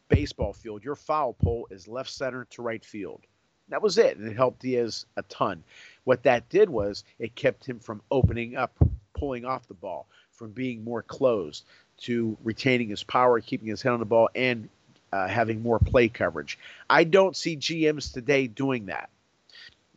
baseball 0.08 0.54
field, 0.54 0.84
your 0.84 0.96
foul 0.96 1.34
pole 1.34 1.68
is 1.70 1.88
left 1.88 2.10
center 2.10 2.46
to 2.52 2.62
right 2.62 2.84
field. 2.84 3.22
That 3.70 3.82
was 3.82 3.98
it, 3.98 4.18
and 4.18 4.28
it 4.28 4.36
helped 4.36 4.62
Diaz 4.62 5.06
a 5.16 5.22
ton. 5.24 5.64
What 6.04 6.24
that 6.24 6.50
did 6.50 6.70
was 6.70 7.04
it 7.20 7.36
kept 7.36 7.66
him 7.66 7.80
from 7.80 8.02
opening 8.10 8.56
up, 8.56 8.76
pulling 9.20 9.46
off 9.46 9.68
the 9.68 9.74
ball, 9.74 10.08
from 10.32 10.52
being 10.52 10.84
more 10.84 11.02
closed, 11.02 11.66
to 12.00 12.38
retaining 12.44 12.90
his 12.90 13.04
power, 13.04 13.40
keeping 13.42 13.68
his 13.68 13.82
head 13.82 13.92
on 13.92 14.00
the 14.00 14.06
ball, 14.06 14.30
and 14.36 14.70
uh, 15.12 15.28
having 15.28 15.62
more 15.62 15.80
play 15.80 16.08
coverage. 16.08 16.58
I 16.90 17.04
don't 17.04 17.36
see 17.36 17.58
GMs 17.58 18.14
today 18.14 18.48
doing 18.48 18.86
that. 18.88 19.10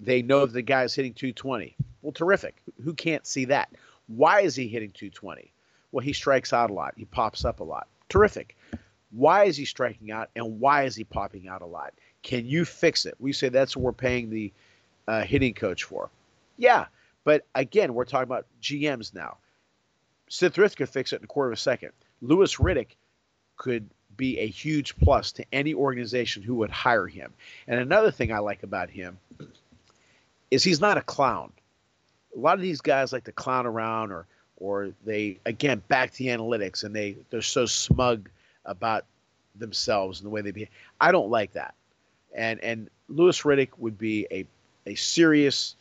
They 0.00 0.22
know 0.22 0.46
the 0.46 0.62
guy's 0.62 0.94
hitting 0.94 1.14
220. 1.14 1.76
Well, 2.00 2.12
terrific. 2.12 2.56
Who 2.82 2.94
can't 2.94 3.26
see 3.26 3.46
that? 3.46 3.70
Why 4.08 4.40
is 4.40 4.56
he 4.56 4.66
hitting 4.66 4.90
220? 4.90 5.52
Well, 5.92 6.04
he 6.04 6.12
strikes 6.12 6.52
out 6.52 6.70
a 6.70 6.72
lot. 6.72 6.94
He 6.96 7.04
pops 7.04 7.44
up 7.44 7.60
a 7.60 7.64
lot 7.64 7.86
Terrific. 8.12 8.58
Why 9.10 9.44
is 9.44 9.56
he 9.56 9.64
striking 9.64 10.10
out 10.10 10.28
and 10.36 10.60
why 10.60 10.82
is 10.82 10.94
he 10.94 11.02
popping 11.02 11.48
out 11.48 11.62
a 11.62 11.66
lot? 11.66 11.94
Can 12.22 12.44
you 12.44 12.66
fix 12.66 13.06
it? 13.06 13.14
We 13.18 13.32
say 13.32 13.48
that's 13.48 13.74
what 13.74 13.84
we're 13.84 13.92
paying 13.92 14.28
the 14.28 14.52
uh, 15.08 15.22
hitting 15.22 15.54
coach 15.54 15.84
for. 15.84 16.10
Yeah, 16.58 16.84
but 17.24 17.46
again, 17.54 17.94
we're 17.94 18.04
talking 18.04 18.24
about 18.24 18.46
GMs 18.60 19.14
now. 19.14 19.38
Sid 20.28 20.54
could 20.54 20.88
fix 20.88 21.12
it 21.12 21.20
in 21.20 21.24
a 21.24 21.26
quarter 21.26 21.50
of 21.50 21.58
a 21.58 21.60
second. 21.60 21.90
Louis 22.22 22.54
Riddick 22.56 22.96
could 23.56 23.88
be 24.16 24.38
a 24.38 24.46
huge 24.46 24.96
plus 24.96 25.32
to 25.32 25.44
any 25.52 25.74
organization 25.74 26.42
who 26.42 26.54
would 26.56 26.70
hire 26.70 27.06
him. 27.06 27.32
And 27.66 27.80
another 27.80 28.10
thing 28.10 28.32
I 28.32 28.38
like 28.38 28.62
about 28.62 28.90
him 28.90 29.18
is 30.50 30.62
he's 30.62 30.80
not 30.80 30.98
a 30.98 31.02
clown. 31.02 31.52
A 32.36 32.38
lot 32.38 32.54
of 32.54 32.60
these 32.60 32.80
guys 32.80 33.12
like 33.12 33.24
to 33.24 33.32
clown 33.32 33.66
around 33.66 34.12
or 34.12 34.26
or 34.56 34.90
they 35.04 35.38
again 35.44 35.82
back 35.88 36.12
the 36.12 36.26
analytics 36.26 36.84
and 36.84 36.94
they 36.94 37.16
they're 37.30 37.42
so 37.42 37.66
smug 37.66 38.28
about 38.64 39.04
themselves 39.56 40.20
and 40.20 40.26
the 40.26 40.30
way 40.30 40.40
they 40.40 40.50
behave. 40.50 40.70
I 41.00 41.12
don't 41.12 41.30
like 41.30 41.52
that. 41.52 41.74
And 42.34 42.60
and 42.60 42.90
Louis 43.08 43.38
Riddick 43.42 43.70
would 43.78 43.98
be 43.98 44.26
a 44.30 44.46
a 44.86 44.94
serious 44.94 45.76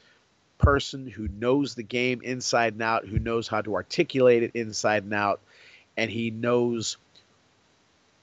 person 0.61 1.07
who 1.07 1.27
knows 1.39 1.75
the 1.75 1.83
game 1.83 2.21
inside 2.23 2.73
and 2.73 2.81
out, 2.81 3.05
who 3.05 3.19
knows 3.19 3.47
how 3.47 3.61
to 3.61 3.75
articulate 3.75 4.43
it 4.43 4.51
inside 4.53 5.03
and 5.03 5.13
out, 5.13 5.41
and 5.97 6.09
he 6.09 6.31
knows 6.31 6.97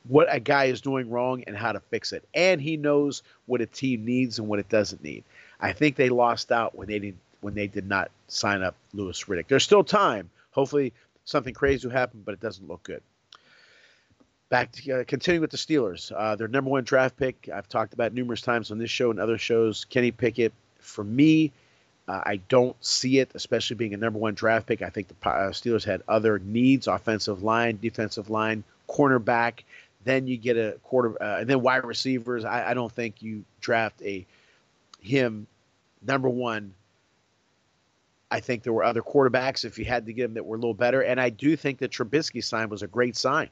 what 0.09 0.33
a 0.33 0.41
guy 0.41 0.65
is 0.65 0.81
doing 0.81 1.11
wrong 1.11 1.45
and 1.47 1.57
how 1.57 1.73
to 1.73 1.81
fix 1.81 2.13
it. 2.13 2.27
And 2.33 2.61
he 2.61 2.77
knows 2.77 3.23
what 3.47 3.61
a 3.61 3.67
team 3.67 4.05
needs 4.05 4.39
and 4.39 4.49
what 4.49 4.59
it 4.59 4.69
doesn't 4.69 5.03
need. 5.03 5.25
I 5.61 5.73
think 5.73 5.97
they 5.97 6.09
lost 6.09 6.51
out 6.53 6.75
when 6.75 6.89
they 6.89 6.99
didn't 6.99 7.21
when 7.41 7.55
they 7.55 7.69
did 7.69 7.87
not 7.87 8.11
sign 8.27 8.63
up 8.63 8.75
Louis 8.93 9.23
Riddick. 9.25 9.47
There's 9.47 9.63
still 9.63 9.85
time. 9.85 10.29
Hopefully 10.51 10.93
something 11.25 11.55
crazy 11.55 11.87
will 11.87 11.95
happen, 11.95 12.23
but 12.25 12.33
it 12.33 12.41
doesn't 12.41 12.67
look 12.67 12.83
good. 12.83 13.03
Back 14.49 14.73
to 14.73 15.01
uh, 15.01 15.05
continuing 15.05 15.43
with 15.43 15.51
the 15.51 15.57
Steelers, 15.57 16.11
uh, 16.17 16.35
their 16.35 16.49
number 16.49 16.71
one 16.71 16.83
draft 16.85 17.17
pick. 17.17 17.49
I've 17.53 17.69
talked 17.69 17.93
about 17.93 18.13
numerous 18.13 18.41
times 18.41 18.71
on 18.71 18.79
this 18.79 18.91
show 18.91 19.11
and 19.11 19.21
other 19.21 19.39
shows. 19.39 19.85
Kenny 19.85 20.11
Pickett. 20.11 20.53
For 20.81 21.05
me, 21.05 21.53
uh, 22.09 22.23
I 22.25 22.37
don't 22.49 22.75
see 22.85 23.19
it, 23.19 23.31
especially 23.35 23.77
being 23.77 23.93
a 23.93 23.99
number 23.99 24.19
one 24.19 24.35
draft 24.35 24.67
pick. 24.67 24.81
I 24.81 24.89
think 24.89 25.09
the 25.09 25.29
uh, 25.29 25.51
Steelers 25.51 25.85
had 25.85 26.03
other 26.09 26.39
needs: 26.39 26.87
offensive 26.87 27.43
line, 27.43 27.79
defensive 27.81 28.31
line, 28.31 28.65
cornerback. 28.89 29.61
Then 30.05 30.27
you 30.27 30.39
get 30.39 30.57
a 30.57 30.79
quarter, 30.85 31.21
uh, 31.23 31.41
and 31.41 31.49
then 31.49 31.61
wide 31.61 31.85
receivers. 31.85 32.45
I, 32.45 32.71
I, 32.71 32.75
don't 32.75 32.91
think 32.91 33.21
you 33.21 33.45
draft 33.61 34.01
a 34.03 34.25
him 35.01 35.47
number 36.07 36.31
one. 36.31 36.73
I 38.31 38.41
think 38.41 38.63
there 38.63 38.73
were 38.73 38.85
other 38.85 39.03
quarterbacks 39.03 39.65
if 39.65 39.79
you 39.79 39.85
had 39.85 40.07
to 40.07 40.13
get 40.13 40.23
them 40.23 40.35
that 40.35 40.47
were 40.47 40.57
a 40.57 40.59
little 40.59 40.75
better, 40.75 41.03
and 41.03 41.21
I 41.21 41.29
do 41.29 41.57
think 41.57 41.79
that 41.79 41.91
Trubisky 41.91 42.43
sign 42.43 42.71
was 42.71 42.83
a 42.83 42.87
great 42.87 43.17
sign, 43.17 43.51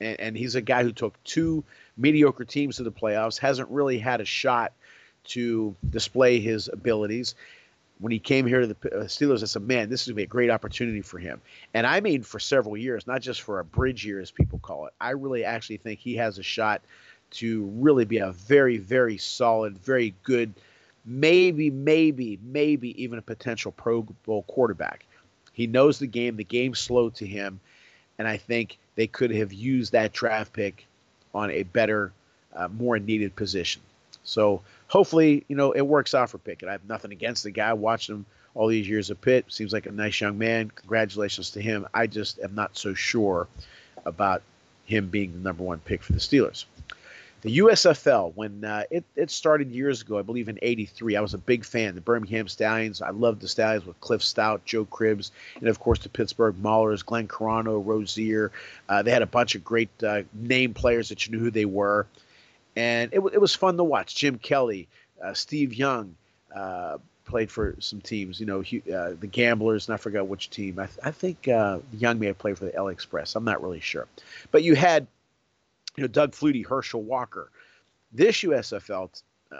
and, 0.00 0.20
and 0.20 0.36
he's 0.36 0.54
a 0.54 0.60
guy 0.60 0.84
who 0.84 0.92
took 0.92 1.22
two 1.24 1.64
mediocre 1.96 2.44
teams 2.44 2.76
to 2.76 2.84
the 2.84 2.92
playoffs, 2.92 3.38
hasn't 3.38 3.68
really 3.70 3.98
had 3.98 4.20
a 4.20 4.24
shot 4.24 4.72
to 5.24 5.74
display 5.90 6.38
his 6.38 6.68
abilities 6.72 7.34
when 8.00 8.12
he 8.12 8.18
came 8.18 8.46
here 8.46 8.60
to 8.60 8.66
the 8.68 8.76
uh, 8.92 9.04
Steelers, 9.04 9.42
I 9.42 9.46
said, 9.46 9.62
man, 9.62 9.90
this 9.90 10.02
is 10.02 10.08
going 10.08 10.14
to 10.14 10.16
be 10.16 10.22
a 10.24 10.26
great 10.26 10.50
opportunity 10.50 11.02
for 11.02 11.18
him. 11.18 11.40
And 11.74 11.86
I 11.86 12.00
mean, 12.00 12.22
for 12.22 12.38
several 12.38 12.76
years, 12.76 13.06
not 13.06 13.20
just 13.20 13.42
for 13.42 13.58
a 13.58 13.64
bridge 13.64 14.06
year, 14.06 14.20
as 14.20 14.30
people 14.30 14.58
call 14.60 14.86
it. 14.86 14.94
I 15.00 15.10
really 15.10 15.44
actually 15.44 15.78
think 15.78 15.98
he 15.98 16.16
has 16.16 16.38
a 16.38 16.42
shot 16.42 16.80
to 17.30 17.64
really 17.76 18.04
be 18.04 18.18
a 18.18 18.32
very, 18.32 18.78
very 18.78 19.18
solid, 19.18 19.76
very 19.78 20.14
good, 20.22 20.54
maybe, 21.04 21.70
maybe, 21.70 22.38
maybe 22.42 23.02
even 23.02 23.18
a 23.18 23.22
potential 23.22 23.72
Pro 23.72 24.02
Bowl 24.24 24.44
quarterback. 24.44 25.04
He 25.52 25.66
knows 25.66 25.98
the 25.98 26.06
game. 26.06 26.36
The 26.36 26.44
game's 26.44 26.78
slow 26.78 27.10
to 27.10 27.26
him. 27.26 27.60
And 28.18 28.26
I 28.26 28.36
think 28.36 28.78
they 28.94 29.06
could 29.06 29.32
have 29.32 29.52
used 29.52 29.92
that 29.92 30.12
draft 30.12 30.52
pick 30.52 30.86
on 31.34 31.50
a 31.50 31.64
better, 31.64 32.12
uh, 32.54 32.68
more 32.68 32.98
needed 32.98 33.34
position. 33.36 33.82
So 34.28 34.60
hopefully, 34.88 35.44
you 35.48 35.56
know, 35.56 35.72
it 35.72 35.80
works 35.80 36.12
out 36.14 36.30
for 36.30 36.38
Pickett. 36.38 36.68
I 36.68 36.72
have 36.72 36.84
nothing 36.86 37.12
against 37.12 37.44
the 37.44 37.50
guy. 37.50 37.72
Watched 37.72 38.10
him 38.10 38.26
all 38.54 38.68
these 38.68 38.88
years 38.88 39.08
of 39.08 39.20
Pitt. 39.20 39.46
Seems 39.48 39.72
like 39.72 39.86
a 39.86 39.90
nice 39.90 40.20
young 40.20 40.36
man. 40.36 40.70
Congratulations 40.70 41.50
to 41.52 41.62
him. 41.62 41.86
I 41.94 42.06
just 42.06 42.38
am 42.40 42.54
not 42.54 42.76
so 42.76 42.92
sure 42.92 43.48
about 44.04 44.42
him 44.84 45.08
being 45.08 45.32
the 45.32 45.38
number 45.38 45.64
one 45.64 45.78
pick 45.78 46.02
for 46.02 46.12
the 46.12 46.18
Steelers. 46.18 46.66
The 47.40 47.58
USFL, 47.58 48.32
when 48.34 48.64
uh, 48.64 48.82
it, 48.90 49.04
it 49.14 49.30
started 49.30 49.70
years 49.70 50.02
ago, 50.02 50.18
I 50.18 50.22
believe 50.22 50.48
in 50.48 50.58
83, 50.60 51.16
I 51.16 51.20
was 51.20 51.34
a 51.34 51.38
big 51.38 51.64
fan. 51.64 51.94
The 51.94 52.00
Birmingham 52.00 52.48
Stallions, 52.48 53.00
I 53.00 53.10
loved 53.10 53.40
the 53.40 53.48
Stallions 53.48 53.86
with 53.86 54.00
Cliff 54.00 54.22
Stoudt, 54.22 54.64
Joe 54.64 54.84
Cribbs, 54.84 55.30
and 55.60 55.68
of 55.68 55.78
course 55.78 56.00
the 56.00 56.08
Pittsburgh 56.08 56.56
Maulers, 56.56 57.06
Glenn 57.06 57.28
Carano, 57.28 57.80
Rozier. 57.84 58.50
Uh, 58.88 59.02
they 59.02 59.12
had 59.12 59.22
a 59.22 59.26
bunch 59.26 59.54
of 59.54 59.64
great 59.64 59.90
uh, 60.02 60.22
name 60.34 60.74
players 60.74 61.10
that 61.10 61.26
you 61.26 61.32
knew 61.32 61.38
who 61.38 61.50
they 61.52 61.64
were 61.64 62.06
and 62.78 63.12
it, 63.12 63.18
it 63.32 63.40
was 63.40 63.56
fun 63.56 63.76
to 63.76 63.82
watch. 63.82 64.14
Jim 64.14 64.38
Kelly, 64.38 64.88
uh, 65.22 65.34
Steve 65.34 65.74
Young 65.74 66.14
uh, 66.54 66.98
played 67.24 67.50
for 67.50 67.74
some 67.80 68.00
teams. 68.00 68.38
You 68.38 68.46
know, 68.46 68.60
he, 68.60 68.80
uh, 68.92 69.14
the 69.18 69.26
Gamblers, 69.26 69.88
and 69.88 69.94
I 69.94 69.96
forgot 69.96 70.28
which 70.28 70.48
team. 70.48 70.78
I, 70.78 70.86
th- 70.86 70.98
I 71.02 71.10
think 71.10 71.48
uh, 71.48 71.80
Young 71.92 72.20
may 72.20 72.26
have 72.26 72.38
played 72.38 72.56
for 72.56 72.66
the 72.66 72.74
L 72.76 72.86
Express. 72.86 73.34
I'm 73.34 73.44
not 73.44 73.60
really 73.60 73.80
sure, 73.80 74.06
but 74.52 74.62
you 74.62 74.76
had, 74.76 75.08
you 75.96 76.02
know, 76.02 76.08
Doug 76.08 76.32
Flutie, 76.32 76.64
Herschel 76.64 77.02
Walker. 77.02 77.50
This 78.12 78.36
USFL, 78.36 79.10
uh, 79.50 79.56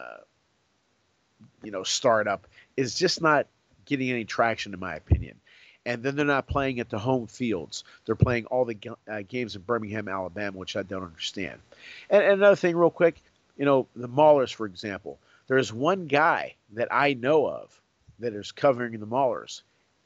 you 1.64 1.72
know, 1.72 1.82
startup 1.82 2.46
is 2.76 2.94
just 2.94 3.20
not 3.20 3.48
getting 3.84 4.10
any 4.10 4.24
traction, 4.24 4.72
in 4.72 4.78
my 4.78 4.94
opinion 4.94 5.40
and 5.88 6.02
then 6.02 6.16
they're 6.16 6.26
not 6.26 6.46
playing 6.46 6.80
at 6.80 6.90
the 6.90 6.98
home 6.98 7.26
fields. 7.26 7.82
They're 8.04 8.14
playing 8.14 8.44
all 8.44 8.66
the 8.66 8.76
uh, 9.10 9.22
games 9.26 9.56
in 9.56 9.62
Birmingham, 9.62 10.06
Alabama, 10.06 10.58
which 10.58 10.76
I 10.76 10.82
don't 10.82 11.02
understand. 11.02 11.58
And, 12.10 12.22
and, 12.22 12.32
another 12.34 12.56
thing, 12.56 12.76
real 12.76 12.90
quick, 12.90 13.22
you 13.56 13.64
know, 13.64 13.86
the 13.96 14.06
Maulers, 14.08 14.52
for 14.52 14.66
example, 14.66 15.18
there's 15.46 15.72
one 15.72 16.06
guy 16.06 16.56
that 16.74 16.88
I 16.90 17.14
know 17.14 17.46
of 17.48 17.80
that 18.18 18.34
is 18.34 18.52
covering 18.52 19.00
the 19.00 19.06
Maulers 19.06 19.62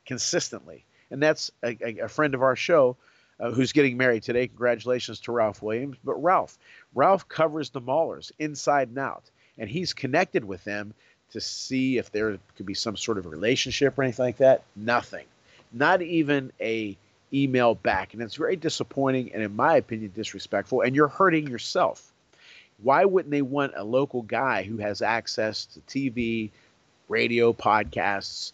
consistently, 0.06 0.84
and 1.10 1.20
that's 1.20 1.50
a, 1.64 1.76
a, 1.84 1.98
a 2.04 2.08
friend 2.08 2.34
of 2.34 2.42
our 2.42 2.54
show. 2.54 2.96
Uh, 3.40 3.50
who's 3.50 3.72
getting 3.72 3.96
married 3.96 4.22
today? 4.22 4.46
Congratulations 4.46 5.18
to 5.18 5.32
Ralph 5.32 5.62
Williams. 5.62 5.96
But 6.04 6.22
Ralph, 6.22 6.56
Ralph 6.94 7.28
covers 7.28 7.70
the 7.70 7.80
Maulers 7.80 8.30
inside 8.38 8.88
and 8.88 8.98
out, 8.98 9.24
and 9.58 9.68
he's 9.68 9.94
connected 9.94 10.44
with 10.44 10.62
them 10.62 10.94
to 11.32 11.40
see 11.40 11.98
if 11.98 12.12
there 12.12 12.38
could 12.56 12.66
be 12.66 12.74
some 12.74 12.96
sort 12.96 13.18
of 13.18 13.26
relationship 13.26 13.98
or 13.98 14.04
anything 14.04 14.26
like 14.26 14.36
that. 14.36 14.62
Nothing 14.76 15.24
not 15.72 16.02
even 16.02 16.52
a 16.60 16.96
email 17.32 17.74
back. 17.74 18.12
And 18.12 18.22
it's 18.22 18.34
very 18.34 18.56
disappointing 18.56 19.32
and, 19.32 19.42
in 19.42 19.56
my 19.56 19.76
opinion, 19.76 20.12
disrespectful. 20.14 20.82
And 20.82 20.94
you're 20.94 21.08
hurting 21.08 21.48
yourself. 21.48 22.12
Why 22.82 23.04
wouldn't 23.04 23.30
they 23.30 23.42
want 23.42 23.72
a 23.76 23.84
local 23.84 24.22
guy 24.22 24.64
who 24.64 24.78
has 24.78 25.02
access 25.02 25.66
to 25.66 25.80
TV, 25.80 26.50
radio, 27.08 27.52
podcasts 27.52 28.52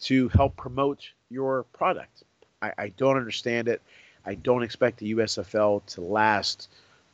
to 0.00 0.28
help 0.28 0.56
promote 0.56 1.08
your 1.30 1.64
product? 1.72 2.22
I, 2.60 2.72
I 2.78 2.88
don't 2.90 3.16
understand 3.16 3.68
it. 3.68 3.80
I 4.24 4.34
don't 4.34 4.62
expect 4.62 4.98
the 4.98 5.14
USFL 5.14 5.84
to 5.86 6.00
last 6.00 6.68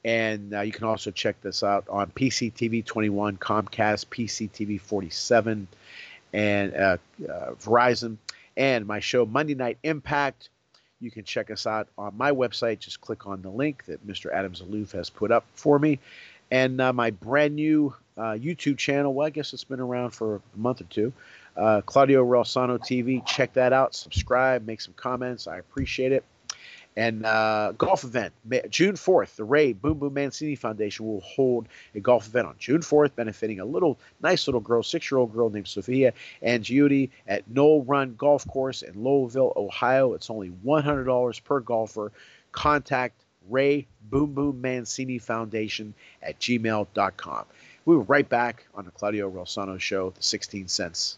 And 0.05 0.53
uh, 0.53 0.59
you 0.61 0.73
can 0.73 0.83
also 0.83 1.11
check 1.11 1.39
this 1.41 1.63
out 1.63 1.87
on 1.89 2.11
PCTV 2.11 2.85
21, 2.85 3.37
Comcast, 3.37 4.07
PCTV 4.07 4.81
47, 4.81 5.67
and 6.33 6.75
uh, 6.75 6.97
uh, 7.29 7.51
Verizon. 7.53 8.17
And 8.57 8.85
my 8.85 8.99
show, 8.99 9.25
Monday 9.25 9.55
Night 9.55 9.77
Impact. 9.83 10.49
You 10.99 11.09
can 11.11 11.23
check 11.25 11.51
us 11.51 11.67
out 11.67 11.89
on 11.97 12.17
my 12.17 12.31
website. 12.31 12.79
Just 12.79 13.01
click 13.01 13.27
on 13.27 13.41
the 13.41 13.49
link 13.49 13.83
that 13.85 14.07
Mr. 14.07 14.31
Adams 14.31 14.61
Zaloof 14.61 14.93
has 14.93 15.09
put 15.09 15.31
up 15.31 15.45
for 15.53 15.77
me 15.77 15.99
and 16.53 16.79
uh, 16.79 16.93
my 16.93 17.09
brand 17.09 17.55
new 17.55 17.95
uh, 18.15 18.33
YouTube 18.33 18.77
channel. 18.77 19.11
Well, 19.11 19.25
I 19.25 19.31
guess 19.31 19.53
it's 19.53 19.63
been 19.63 19.79
around 19.79 20.11
for 20.11 20.35
a 20.35 20.41
month 20.55 20.81
or 20.81 20.83
two. 20.83 21.11
Uh, 21.57 21.81
Claudio 21.81 22.23
Reilsono 22.23 22.77
TV. 22.77 23.25
Check 23.25 23.53
that 23.53 23.73
out. 23.73 23.95
Subscribe. 23.95 24.63
Make 24.67 24.79
some 24.79 24.93
comments. 24.93 25.47
I 25.47 25.57
appreciate 25.57 26.11
it. 26.11 26.23
And 26.95 27.25
uh, 27.25 27.73
golf 27.75 28.03
event, 28.03 28.33
June 28.69 28.93
4th, 28.93 29.35
the 29.35 29.43
Ray 29.43 29.73
Boom 29.73 29.97
Boom 29.97 30.13
Mancini 30.13 30.53
Foundation 30.53 31.07
will 31.07 31.21
hold 31.21 31.67
a 31.95 31.99
golf 31.99 32.27
event 32.27 32.45
on 32.45 32.53
June 32.59 32.81
4th, 32.81 33.15
benefiting 33.15 33.59
a 33.59 33.65
little, 33.65 33.97
nice 34.21 34.47
little 34.47 34.61
girl, 34.61 34.83
six 34.83 35.09
year 35.09 35.17
old 35.17 35.33
girl 35.33 35.49
named 35.49 35.67
Sophia 35.67 36.13
Judy 36.61 37.09
at 37.27 37.49
Knoll 37.49 37.83
Run 37.83 38.13
Golf 38.13 38.47
Course 38.47 38.83
in 38.83 38.93
Lowellville, 38.93 39.57
Ohio. 39.57 40.13
It's 40.13 40.29
only 40.29 40.51
$100 40.63 41.43
per 41.43 41.59
golfer. 41.61 42.11
Contact 42.51 43.22
Ray 43.49 43.87
Boom 44.09 44.33
Boom 44.33 44.61
Mancini 44.61 45.17
Foundation 45.19 45.93
at 46.21 46.39
gmail.com. 46.39 47.45
We'll 47.85 47.99
be 47.99 48.05
right 48.07 48.27
back 48.27 48.65
on 48.75 48.85
the 48.85 48.91
Claudio 48.91 49.29
Rosano 49.29 49.79
Show, 49.79 50.11
the 50.11 50.23
16 50.23 50.67
cents. 50.67 51.17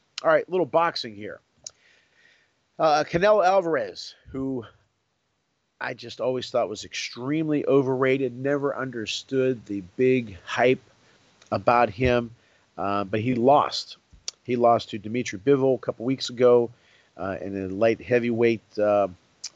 All 0.23 0.29
right, 0.29 0.47
little 0.49 0.65
boxing 0.65 1.15
here. 1.15 1.39
Uh, 2.77 3.03
Canelo 3.03 3.45
Alvarez, 3.45 4.15
who 4.29 4.65
I 5.79 5.93
just 5.93 6.21
always 6.21 6.49
thought 6.49 6.69
was 6.69 6.85
extremely 6.85 7.65
overrated, 7.65 8.37
never 8.37 8.75
understood 8.75 9.65
the 9.65 9.81
big 9.97 10.37
hype 10.45 10.81
about 11.51 11.89
him, 11.89 12.31
uh, 12.77 13.03
but 13.03 13.19
he 13.19 13.33
lost. 13.33 13.97
He 14.43 14.55
lost 14.55 14.91
to 14.91 14.99
Dmitry 14.99 15.39
Bivol 15.39 15.75
a 15.75 15.79
couple 15.79 16.05
weeks 16.05 16.29
ago 16.29 16.69
uh, 17.17 17.37
in 17.41 17.65
a 17.65 17.67
light 17.67 18.01
heavyweight 18.01 18.61
uh, 18.77 19.07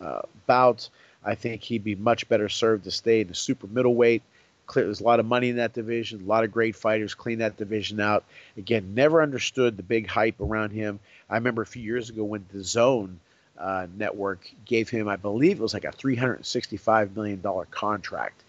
uh, 0.02 0.22
bout. 0.48 0.90
I 1.24 1.36
think 1.36 1.64
he'd 1.64 1.84
be 1.84 1.96
much 1.96 2.28
better 2.28 2.50
served 2.50 2.84
to 2.86 2.92
stay 2.92 3.22
in 3.22 3.28
the 3.28 3.36
super 3.36 3.68
middleweight. 3.68 4.24
Clear, 4.68 4.86
there's 4.86 5.02
a 5.02 5.04
lot 5.06 5.20
of 5.20 5.26
money 5.26 5.50
in 5.50 5.58
that 5.58 5.74
division, 5.74 6.22
a 6.22 6.26
lot 6.26 6.44
of 6.44 6.52
great 6.52 6.76
fighters. 6.76 7.14
Clean 7.14 7.40
that 7.40 7.58
division 7.58 8.00
out. 8.00 8.24
Again, 8.58 8.94
never 8.96 9.22
understood 9.22 9.78
the 9.78 9.84
big 9.84 10.08
hype 10.08 10.40
around 10.40 10.72
him. 10.72 11.00
I 11.30 11.36
remember 11.36 11.62
a 11.62 11.68
few 11.68 11.84
years 11.84 12.10
ago 12.10 12.24
when 12.24 12.46
the 12.52 12.64
Zone 12.64 13.20
uh, 13.58 13.88
Network 13.96 14.50
gave 14.66 14.90
him, 14.90 15.08
I 15.08 15.16
believe 15.16 15.60
it 15.60 15.64
was 15.64 15.74
like 15.74 15.86
a 15.86 15.92
365 15.92 17.16
million 17.16 17.42
dollar 17.42 17.66
contract. 17.66 18.44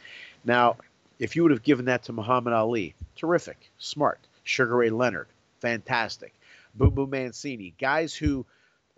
Now, 0.44 0.76
if 1.18 1.36
you 1.36 1.42
would 1.42 1.52
have 1.52 1.62
given 1.62 1.86
that 1.86 2.04
to 2.04 2.12
Muhammad 2.12 2.52
Ali, 2.52 2.94
terrific, 3.16 3.58
smart. 3.78 4.20
Sugar 4.44 4.76
Ray 4.76 4.90
Leonard, 4.90 5.28
fantastic. 5.60 6.32
Boom 6.74 6.90
Boom 6.90 7.10
Mancini, 7.10 7.74
guys 7.78 8.14
who 8.14 8.46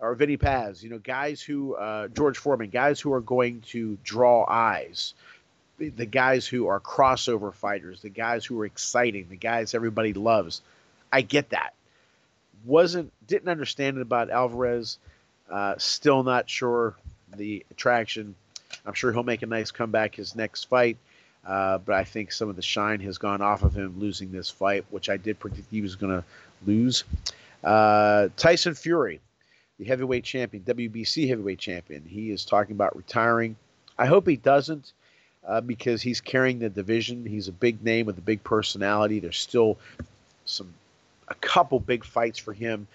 are 0.00 0.14
Vinny 0.14 0.36
Paz, 0.36 0.82
you 0.82 0.90
know, 0.90 0.98
guys 0.98 1.40
who 1.40 1.74
uh, 1.74 2.08
George 2.08 2.38
Foreman, 2.38 2.70
guys 2.70 3.00
who 3.00 3.12
are 3.12 3.20
going 3.20 3.62
to 3.62 3.98
draw 4.04 4.44
eyes 4.48 5.14
the 5.78 6.06
guys 6.06 6.46
who 6.46 6.68
are 6.68 6.80
crossover 6.80 7.54
fighters, 7.54 8.02
the 8.02 8.08
guys 8.08 8.44
who 8.44 8.60
are 8.60 8.64
exciting, 8.64 9.26
the 9.30 9.36
guys 9.36 9.74
everybody 9.74 10.12
loves. 10.12 10.60
I 11.12 11.22
get 11.22 11.50
that. 11.50 11.74
Wasn't 12.64 13.12
didn't 13.26 13.48
understand 13.48 13.98
it 13.98 14.02
about 14.02 14.30
Alvarez. 14.30 14.98
Uh, 15.48 15.74
still 15.78 16.22
not 16.22 16.50
sure 16.50 16.94
the 17.36 17.64
attraction. 17.70 18.34
I'm 18.84 18.94
sure 18.94 19.12
he'll 19.12 19.22
make 19.22 19.42
a 19.42 19.46
nice 19.46 19.70
comeback 19.70 20.14
his 20.14 20.34
next 20.34 20.64
fight. 20.64 20.96
Uh, 21.46 21.78
but 21.78 21.94
I 21.94 22.04
think 22.04 22.32
some 22.32 22.48
of 22.48 22.56
the 22.56 22.62
shine 22.62 23.00
has 23.00 23.16
gone 23.16 23.40
off 23.40 23.62
of 23.62 23.74
him 23.74 23.98
losing 23.98 24.32
this 24.32 24.50
fight, 24.50 24.84
which 24.90 25.08
I 25.08 25.16
did 25.16 25.38
predict 25.38 25.70
he 25.70 25.80
was 25.80 25.96
going 25.96 26.12
to 26.12 26.24
lose. 26.66 27.04
Uh, 27.64 28.28
Tyson 28.36 28.74
Fury, 28.74 29.20
the 29.78 29.84
heavyweight 29.84 30.24
champion, 30.24 30.62
WBC 30.64 31.28
heavyweight 31.28 31.58
champion, 31.58 32.04
he 32.04 32.30
is 32.30 32.44
talking 32.44 32.74
about 32.74 32.96
retiring. 32.96 33.56
I 33.96 34.06
hope 34.06 34.28
he 34.28 34.36
doesn't 34.36 34.92
uh, 35.46 35.60
because 35.60 36.02
he's 36.02 36.20
carrying 36.20 36.58
the 36.58 36.68
division. 36.68 37.24
He's 37.24 37.48
a 37.48 37.52
big 37.52 37.82
name 37.82 38.06
with 38.06 38.18
a 38.18 38.22
big 38.22 38.42
personality. 38.44 39.20
There's 39.20 39.38
still 39.38 39.78
some 40.44 40.72
a 41.28 41.34
couple 41.34 41.80
big 41.80 42.04
fights 42.04 42.38
for 42.38 42.52
him. 42.52 42.86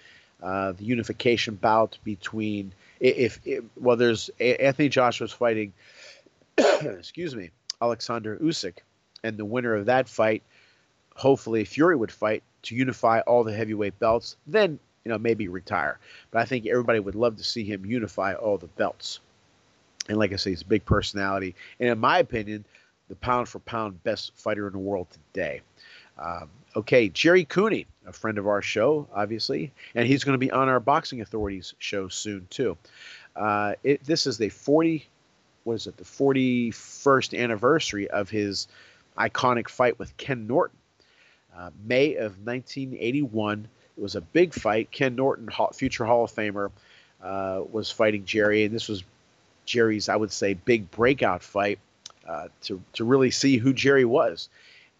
Uh, 0.42 0.72
the 0.72 0.84
unification 0.84 1.54
bout 1.54 1.96
between 2.04 2.72
if, 3.00 3.40
if 3.44 3.64
well, 3.76 3.96
there's 3.96 4.30
Anthony 4.40 4.88
Joshua's 4.88 5.32
fighting. 5.32 5.72
excuse 6.58 7.34
me, 7.34 7.50
Alexander 7.82 8.36
Usyk, 8.36 8.78
and 9.22 9.36
the 9.36 9.44
winner 9.44 9.74
of 9.74 9.86
that 9.86 10.08
fight, 10.08 10.42
hopefully 11.16 11.64
Fury 11.64 11.96
would 11.96 12.12
fight 12.12 12.42
to 12.62 12.74
unify 12.74 13.20
all 13.20 13.44
the 13.44 13.52
heavyweight 13.52 13.98
belts. 13.98 14.36
Then 14.46 14.78
you 15.04 15.10
know 15.10 15.18
maybe 15.18 15.48
retire. 15.48 15.98
But 16.30 16.42
I 16.42 16.44
think 16.44 16.66
everybody 16.66 17.00
would 17.00 17.14
love 17.14 17.36
to 17.36 17.44
see 17.44 17.64
him 17.64 17.84
unify 17.84 18.34
all 18.34 18.58
the 18.58 18.66
belts. 18.66 19.20
And 20.08 20.18
like 20.18 20.32
I 20.32 20.36
say, 20.36 20.50
he's 20.50 20.62
a 20.62 20.66
big 20.66 20.84
personality. 20.84 21.54
And 21.80 21.88
in 21.88 21.98
my 21.98 22.18
opinion, 22.18 22.64
the 23.08 23.16
pound 23.16 23.48
for 23.48 23.58
pound 23.60 24.02
best 24.02 24.32
fighter 24.36 24.66
in 24.66 24.72
the 24.72 24.78
world 24.78 25.08
today. 25.10 25.60
Um, 26.18 26.48
okay, 26.76 27.08
Jerry 27.08 27.44
Cooney, 27.44 27.86
a 28.06 28.12
friend 28.12 28.38
of 28.38 28.46
our 28.46 28.62
show, 28.62 29.08
obviously, 29.14 29.72
and 29.94 30.06
he's 30.06 30.24
going 30.24 30.34
to 30.34 30.38
be 30.38 30.50
on 30.50 30.68
our 30.68 30.80
Boxing 30.80 31.20
Authorities 31.20 31.74
show 31.78 32.08
soon 32.08 32.46
too. 32.50 32.76
Uh, 33.34 33.74
it, 33.82 34.04
this 34.04 34.26
is 34.26 34.38
the 34.38 34.48
40, 34.48 35.06
what 35.64 35.74
is 35.74 35.86
it, 35.86 35.96
the 35.96 36.04
41st 36.04 37.38
anniversary 37.38 38.08
of 38.08 38.30
his 38.30 38.68
iconic 39.18 39.68
fight 39.68 39.98
with 39.98 40.16
Ken 40.16 40.46
Norton. 40.46 40.76
Uh, 41.56 41.70
May 41.84 42.14
of 42.14 42.44
1981. 42.44 43.68
It 43.96 44.02
was 44.02 44.16
a 44.16 44.20
big 44.20 44.52
fight. 44.52 44.90
Ken 44.90 45.14
Norton, 45.14 45.48
future 45.72 46.04
Hall 46.04 46.24
of 46.24 46.32
Famer, 46.32 46.70
uh, 47.22 47.62
was 47.70 47.92
fighting 47.92 48.24
Jerry, 48.24 48.64
and 48.64 48.74
this 48.74 48.88
was 48.88 49.04
Jerry's, 49.64 50.08
I 50.08 50.16
would 50.16 50.32
say, 50.32 50.54
big 50.54 50.90
breakout 50.90 51.42
fight 51.42 51.78
uh, 52.26 52.48
to 52.62 52.82
to 52.94 53.04
really 53.04 53.30
see 53.30 53.58
who 53.58 53.72
Jerry 53.72 54.04
was. 54.04 54.48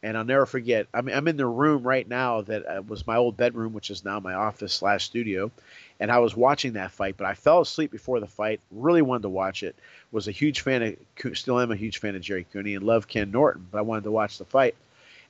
And 0.03 0.19
I'll 0.19 0.25
never 0.25 0.45
forget. 0.45 0.87
I'm 0.93 1.09
I'm 1.09 1.29
in 1.29 1.37
the 1.37 1.47
room 1.47 1.83
right 1.83 2.07
now 2.07 2.43
that 2.43 2.67
uh, 2.67 2.83
was 2.83 3.07
my 3.07 3.17
old 3.17 3.37
bedroom, 3.37 3.73
which 3.73 3.91
is 3.91 4.05
now 4.05 4.21
my 4.21 4.35
office 4.35 4.75
slash 4.75 5.05
studio, 5.05 5.51
and 5.99 6.11
I 6.11 6.19
was 6.19 6.37
watching 6.37 6.75
that 6.75 6.91
fight. 6.91 7.17
But 7.17 7.27
I 7.27 7.35
fell 7.35 7.63
asleep 7.63 7.91
before 7.91 8.21
the 8.21 8.27
fight. 8.27 8.61
Really 8.71 9.01
wanted 9.01 9.23
to 9.23 9.31
watch 9.31 9.63
it. 9.63 9.77
Was 10.13 10.29
a 10.29 10.33
huge 10.33 10.61
fan 10.61 10.83
of, 10.83 11.37
still 11.37 11.59
am 11.59 11.73
a 11.73 11.77
huge 11.77 11.99
fan 11.99 12.15
of 12.15 12.21
Jerry 12.21 12.47
Cooney 12.53 12.75
and 12.75 12.85
love 12.85 13.09
Ken 13.09 13.31
Norton. 13.31 13.67
But 13.71 13.79
I 13.79 13.83
wanted 13.83 14.05
to 14.05 14.13
watch 14.13 14.37
the 14.37 14.45
fight. 14.45 14.75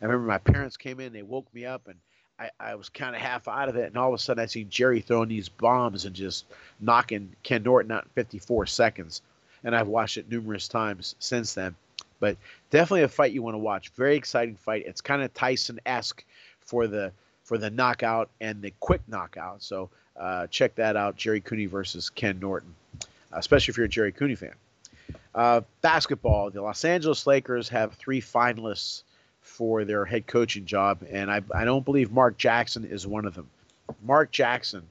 I 0.03 0.07
remember 0.07 0.27
my 0.27 0.39
parents 0.39 0.77
came 0.77 1.01
in, 1.01 1.13
they 1.13 1.23
woke 1.23 1.47
me 1.55 1.65
up, 1.65 1.87
and 1.87 1.97
I, 2.39 2.51
I 2.59 2.75
was 2.75 2.89
kind 2.89 3.15
of 3.15 3.23
half 3.23 3.47
out 3.47 3.69
of 3.69 3.77
it, 3.77 3.87
and 3.87 3.97
all 3.97 4.09
of 4.09 4.15
a 4.15 4.19
sudden 4.19 4.43
I 4.43 4.47
see 4.47 4.65
Jerry 4.65 5.01
throwing 5.01 5.29
these 5.29 5.49
bombs 5.49 6.05
and 6.05 6.15
just 6.15 6.47
knocking 6.81 7.35
Ken 7.43 7.63
Norton 7.63 7.93
out 7.93 8.05
in 8.05 8.11
54 8.11 8.67
seconds. 8.67 9.23
And 9.63 9.75
I've 9.75 9.89
watched 9.89 10.17
it 10.17 10.31
numerous 10.31 10.69
times 10.69 11.15
since 11.19 11.55
then. 11.55 11.75
But 12.21 12.37
definitely 12.71 13.03
a 13.03 13.09
fight 13.09 13.33
you 13.33 13.43
want 13.43 13.55
to 13.55 13.59
watch. 13.59 13.91
Very 13.91 14.17
exciting 14.17 14.57
fight. 14.57 14.85
It's 14.87 15.01
kind 15.01 15.23
of 15.23 15.33
Tyson 15.35 15.81
esque 15.87 16.25
for 16.61 16.87
the 16.87 17.13
for 17.45 17.59
the 17.59 17.71
knockout 17.71 18.31
and 18.41 18.63
the 18.63 18.73
quick 18.81 19.03
knockout. 19.07 19.63
So 19.63 19.91
uh, 20.19 20.47
check 20.47 20.75
that 20.77 20.97
out 20.97 21.17
Jerry 21.17 21.41
Cooney 21.41 21.67
versus 21.67 22.09
Ken 22.09 22.39
Norton, 22.41 22.75
especially 23.33 23.73
if 23.73 23.77
you're 23.77 23.87
a 23.87 23.89
Jerry 23.89 24.13
Cooney 24.13 24.35
fan. 24.35 24.55
Uh, 25.35 25.61
basketball, 25.83 26.51
the 26.51 26.63
Los 26.63 26.85
Angeles 26.85 27.27
Lakers 27.27 27.69
have 27.69 27.95
three 27.95 28.21
finalists 28.21 29.03
for 29.45 29.85
their 29.85 30.05
head 30.05 30.27
coaching 30.27 30.65
job, 30.65 31.05
and 31.09 31.31
I, 31.31 31.43
I 31.55 31.65
don't 31.65 31.85
believe 31.85 32.11
Mark 32.11 32.37
Jackson 32.39 32.85
is 32.85 33.07
one 33.07 33.27
of 33.27 33.35
them. 33.35 33.49
Mark 34.03 34.33
Jackson 34.33 34.83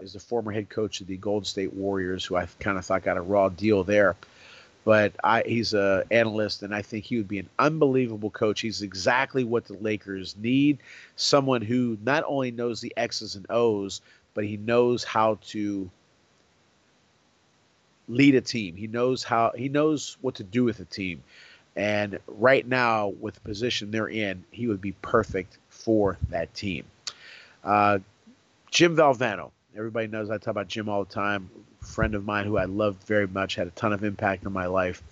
is 0.00 0.14
the 0.14 0.18
former 0.18 0.50
head 0.50 0.70
coach 0.70 1.00
of 1.00 1.06
the 1.06 1.16
Golden 1.18 1.44
State 1.44 1.72
Warriors, 1.74 2.24
who 2.24 2.34
I 2.34 2.48
kind 2.58 2.78
of 2.78 2.84
thought 2.84 3.04
got 3.04 3.18
a 3.18 3.22
raw 3.22 3.48
deal 3.50 3.84
there. 3.84 4.16
But 4.84 5.12
I, 5.22 5.42
he's 5.44 5.74
an 5.74 6.04
analyst, 6.10 6.62
and 6.62 6.74
I 6.74 6.80
think 6.80 7.04
he 7.04 7.18
would 7.18 7.28
be 7.28 7.38
an 7.38 7.50
unbelievable 7.58 8.30
coach. 8.30 8.62
He's 8.62 8.80
exactly 8.80 9.44
what 9.44 9.66
the 9.66 9.74
Lakers 9.74 10.34
need 10.38 10.78
someone 11.16 11.60
who 11.60 11.98
not 12.02 12.24
only 12.26 12.50
knows 12.50 12.80
the 12.80 12.94
X's 12.96 13.36
and 13.36 13.46
O's, 13.50 14.00
but 14.32 14.44
he 14.44 14.56
knows 14.56 15.04
how 15.04 15.38
to 15.48 15.90
lead 18.08 18.34
a 18.34 18.40
team. 18.40 18.74
He 18.74 18.86
knows 18.86 19.22
how 19.22 19.52
he 19.54 19.68
knows 19.68 20.16
what 20.22 20.36
to 20.36 20.44
do 20.44 20.64
with 20.64 20.80
a 20.80 20.86
team. 20.86 21.22
And 21.78 22.18
right 22.26 22.66
now, 22.66 23.14
with 23.20 23.34
the 23.34 23.40
position 23.40 23.92
they're 23.92 24.08
in, 24.08 24.42
he 24.50 24.66
would 24.66 24.80
be 24.80 24.92
perfect 25.00 25.58
for 25.68 26.18
that 26.30 26.52
team. 26.52 26.84
Uh, 27.62 28.00
Jim 28.72 28.96
Valvano. 28.96 29.52
Everybody 29.76 30.08
knows 30.08 30.28
I 30.28 30.38
talk 30.38 30.48
about 30.48 30.66
Jim 30.66 30.88
all 30.88 31.04
the 31.04 31.14
time. 31.14 31.48
Friend 31.80 32.16
of 32.16 32.24
mine 32.24 32.46
who 32.46 32.58
I 32.58 32.64
loved 32.64 33.04
very 33.04 33.28
much, 33.28 33.54
had 33.54 33.68
a 33.68 33.70
ton 33.70 33.92
of 33.92 34.02
impact 34.02 34.44
on 34.44 34.52
my 34.52 34.66
life. 34.66 35.04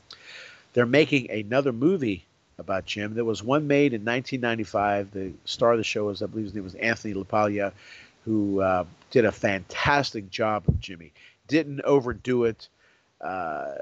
They're 0.72 0.86
making 0.86 1.30
another 1.30 1.72
movie 1.72 2.26
about 2.58 2.84
Jim. 2.84 3.14
There 3.14 3.24
was 3.24 3.44
one 3.44 3.68
made 3.68 3.92
in 3.92 4.04
1995. 4.04 5.12
The 5.12 5.32
star 5.44 5.70
of 5.70 5.78
the 5.78 5.84
show 5.84 6.06
was, 6.06 6.20
I 6.20 6.26
believe 6.26 6.46
his 6.46 6.54
name 6.54 6.64
was 6.64 6.74
Anthony 6.74 7.14
LaPaglia, 7.14 7.70
who 8.24 8.60
uh, 8.60 8.84
did 9.12 9.24
a 9.24 9.30
fantastic 9.30 10.30
job 10.30 10.64
of 10.66 10.80
Jimmy. 10.80 11.12
Didn't 11.46 11.82
overdo 11.82 12.42
it 12.42 12.68
uh, 13.20 13.74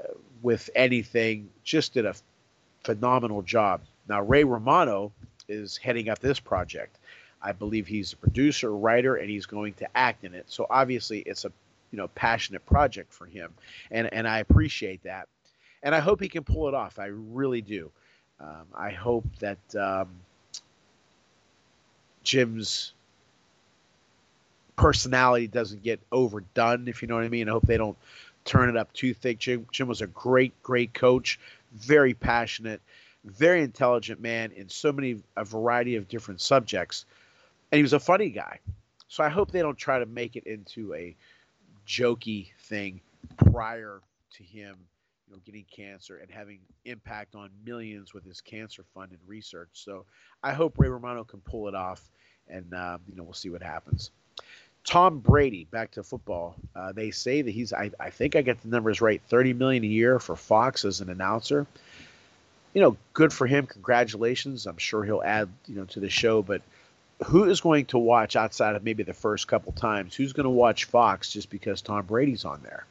with 0.43 0.69
anything, 0.75 1.49
just 1.63 1.95
did 1.95 2.05
a 2.05 2.13
phenomenal 2.85 3.41
job. 3.41 3.81
Now, 4.07 4.21
Ray 4.21 4.43
Romano 4.43 5.11
is 5.49 5.77
heading 5.77 6.09
up 6.09 6.19
this 6.19 6.39
project. 6.39 6.97
I 7.41 7.51
believe 7.51 7.87
he's 7.87 8.13
a 8.13 8.17
producer, 8.17 8.75
writer, 8.75 9.15
and 9.15 9.29
he's 9.29 9.45
going 9.45 9.73
to 9.73 9.97
act 9.97 10.23
in 10.23 10.33
it. 10.33 10.45
So 10.47 10.65
obviously, 10.69 11.19
it's 11.19 11.45
a 11.45 11.51
you 11.91 11.97
know 11.97 12.07
passionate 12.09 12.65
project 12.65 13.13
for 13.13 13.25
him, 13.25 13.53
and 13.91 14.11
and 14.13 14.27
I 14.27 14.39
appreciate 14.39 15.03
that, 15.03 15.27
and 15.83 15.93
I 15.93 15.99
hope 15.99 16.21
he 16.21 16.29
can 16.29 16.43
pull 16.43 16.67
it 16.67 16.73
off. 16.73 16.97
I 16.99 17.07
really 17.07 17.61
do. 17.61 17.91
Um, 18.39 18.65
I 18.73 18.91
hope 18.91 19.25
that 19.39 19.75
um, 19.75 20.09
Jim's 22.23 22.93
personality 24.75 25.47
doesn't 25.47 25.83
get 25.83 26.01
overdone, 26.11 26.87
if 26.87 27.01
you 27.01 27.07
know 27.07 27.15
what 27.15 27.23
I 27.23 27.29
mean. 27.29 27.47
I 27.47 27.51
hope 27.51 27.65
they 27.65 27.77
don't 27.77 27.97
turn 28.43 28.69
it 28.69 28.77
up 28.77 28.91
too 28.93 29.13
thick. 29.13 29.39
Jim, 29.39 29.67
Jim 29.71 29.87
was 29.87 30.01
a 30.01 30.07
great, 30.07 30.51
great 30.63 30.93
coach, 30.93 31.39
very 31.75 32.13
passionate, 32.13 32.81
very 33.23 33.61
intelligent 33.61 34.19
man 34.21 34.51
in 34.51 34.69
so 34.69 34.91
many 34.91 35.21
a 35.35 35.43
variety 35.43 35.95
of 35.95 36.07
different 36.07 36.41
subjects 36.41 37.05
and 37.71 37.77
he 37.77 37.83
was 37.83 37.93
a 37.93 37.99
funny 37.99 38.29
guy. 38.29 38.59
So 39.07 39.23
I 39.23 39.29
hope 39.29 39.51
they 39.51 39.61
don't 39.61 39.77
try 39.77 39.99
to 39.99 40.05
make 40.05 40.35
it 40.35 40.45
into 40.45 40.93
a 40.93 41.15
jokey 41.87 42.51
thing 42.61 43.01
prior 43.51 44.01
to 44.33 44.43
him, 44.43 44.77
you 45.27 45.33
know, 45.33 45.41
getting 45.45 45.65
cancer 45.69 46.17
and 46.17 46.29
having 46.29 46.59
impact 46.85 47.35
on 47.35 47.49
millions 47.65 48.13
with 48.13 48.23
his 48.23 48.41
cancer 48.41 48.83
fund 48.93 49.11
and 49.11 49.19
research. 49.27 49.69
So 49.73 50.05
I 50.43 50.53
hope 50.53 50.75
Ray 50.77 50.89
Romano 50.89 51.23
can 51.23 51.41
pull 51.41 51.67
it 51.67 51.75
off, 51.75 52.09
and 52.47 52.73
uh, 52.73 52.97
you 53.09 53.15
know 53.15 53.23
we'll 53.23 53.33
see 53.33 53.49
what 53.49 53.61
happens. 53.61 54.11
Tom 54.85 55.19
Brady, 55.19 55.65
back 55.65 55.91
to 55.91 56.03
football. 56.03 56.55
Uh, 56.75 56.91
they 56.91 57.09
say 57.11 57.41
that 57.41 57.51
he's, 57.51 57.73
I, 57.73 57.91
I 57.99 58.11
think 58.11 58.35
I 58.35 58.43
get 58.43 58.61
the 58.61 58.69
numbers 58.69 59.01
right, 59.01 59.21
30 59.29 59.53
million 59.53 59.83
a 59.83 59.87
year 59.87 60.19
for 60.19 60.35
Fox 60.35 60.85
as 60.85 61.01
an 61.01 61.09
announcer. 61.09 61.65
You 62.73 62.81
know, 62.81 62.97
good 63.13 63.33
for 63.33 63.47
him. 63.47 63.65
Congratulations. 63.65 64.67
I'm 64.67 64.77
sure 64.77 65.03
he'll 65.03 65.23
add, 65.23 65.49
you 65.65 65.75
know, 65.75 65.85
to 65.85 65.99
the 65.99 66.09
show, 66.09 66.43
but 66.43 66.61
who 67.25 67.45
is 67.45 67.61
going 67.61 67.85
to 67.87 67.97
watch 67.97 68.35
outside 68.35 68.75
of 68.75 68.83
maybe 68.83 69.03
the 69.03 69.13
first 69.13 69.47
couple 69.47 69.71
times? 69.71 70.13
Who's 70.15 70.33
going 70.33 70.43
to 70.43 70.49
watch 70.49 70.85
Fox 70.85 71.31
just 71.31 71.49
because 71.49 71.81
Tom 71.81 72.05
Brady's 72.05 72.45
on 72.45 72.61
there? 72.61 72.85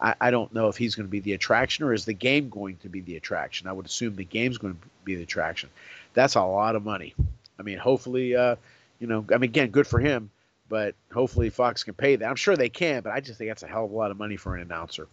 I, 0.00 0.14
I, 0.20 0.30
don't 0.30 0.52
know 0.52 0.68
if 0.68 0.76
he's 0.76 0.94
going 0.94 1.06
to 1.06 1.10
be 1.10 1.20
the 1.20 1.34
attraction 1.34 1.84
or 1.84 1.92
is 1.92 2.06
the 2.06 2.14
game 2.14 2.48
going 2.48 2.78
to 2.78 2.88
be 2.88 3.00
the 3.00 3.16
attraction. 3.16 3.68
I 3.68 3.72
would 3.72 3.86
assume 3.86 4.16
the 4.16 4.24
game's 4.24 4.58
going 4.58 4.74
to 4.74 4.80
be 5.04 5.14
the 5.14 5.22
attraction. 5.22 5.68
That's 6.14 6.34
a 6.34 6.42
lot 6.42 6.74
of 6.74 6.84
money. 6.84 7.14
I 7.58 7.62
mean, 7.62 7.78
hopefully, 7.78 8.34
uh, 8.34 8.56
you 8.98 9.06
know, 9.06 9.24
I 9.30 9.34
mean, 9.34 9.50
again, 9.50 9.68
good 9.68 9.86
for 9.86 10.00
him, 10.00 10.30
but 10.68 10.94
hopefully 11.12 11.50
Fox 11.50 11.84
can 11.84 11.94
pay 11.94 12.16
that. 12.16 12.28
I'm 12.28 12.36
sure 12.36 12.56
they 12.56 12.68
can, 12.68 13.02
but 13.02 13.12
I 13.12 13.20
just 13.20 13.38
think 13.38 13.50
that's 13.50 13.62
a 13.62 13.66
hell 13.66 13.84
of 13.84 13.90
a 13.90 13.94
lot 13.94 14.10
of 14.10 14.18
money 14.18 14.36
for 14.36 14.54
an 14.54 14.62
announcer. 14.62 15.08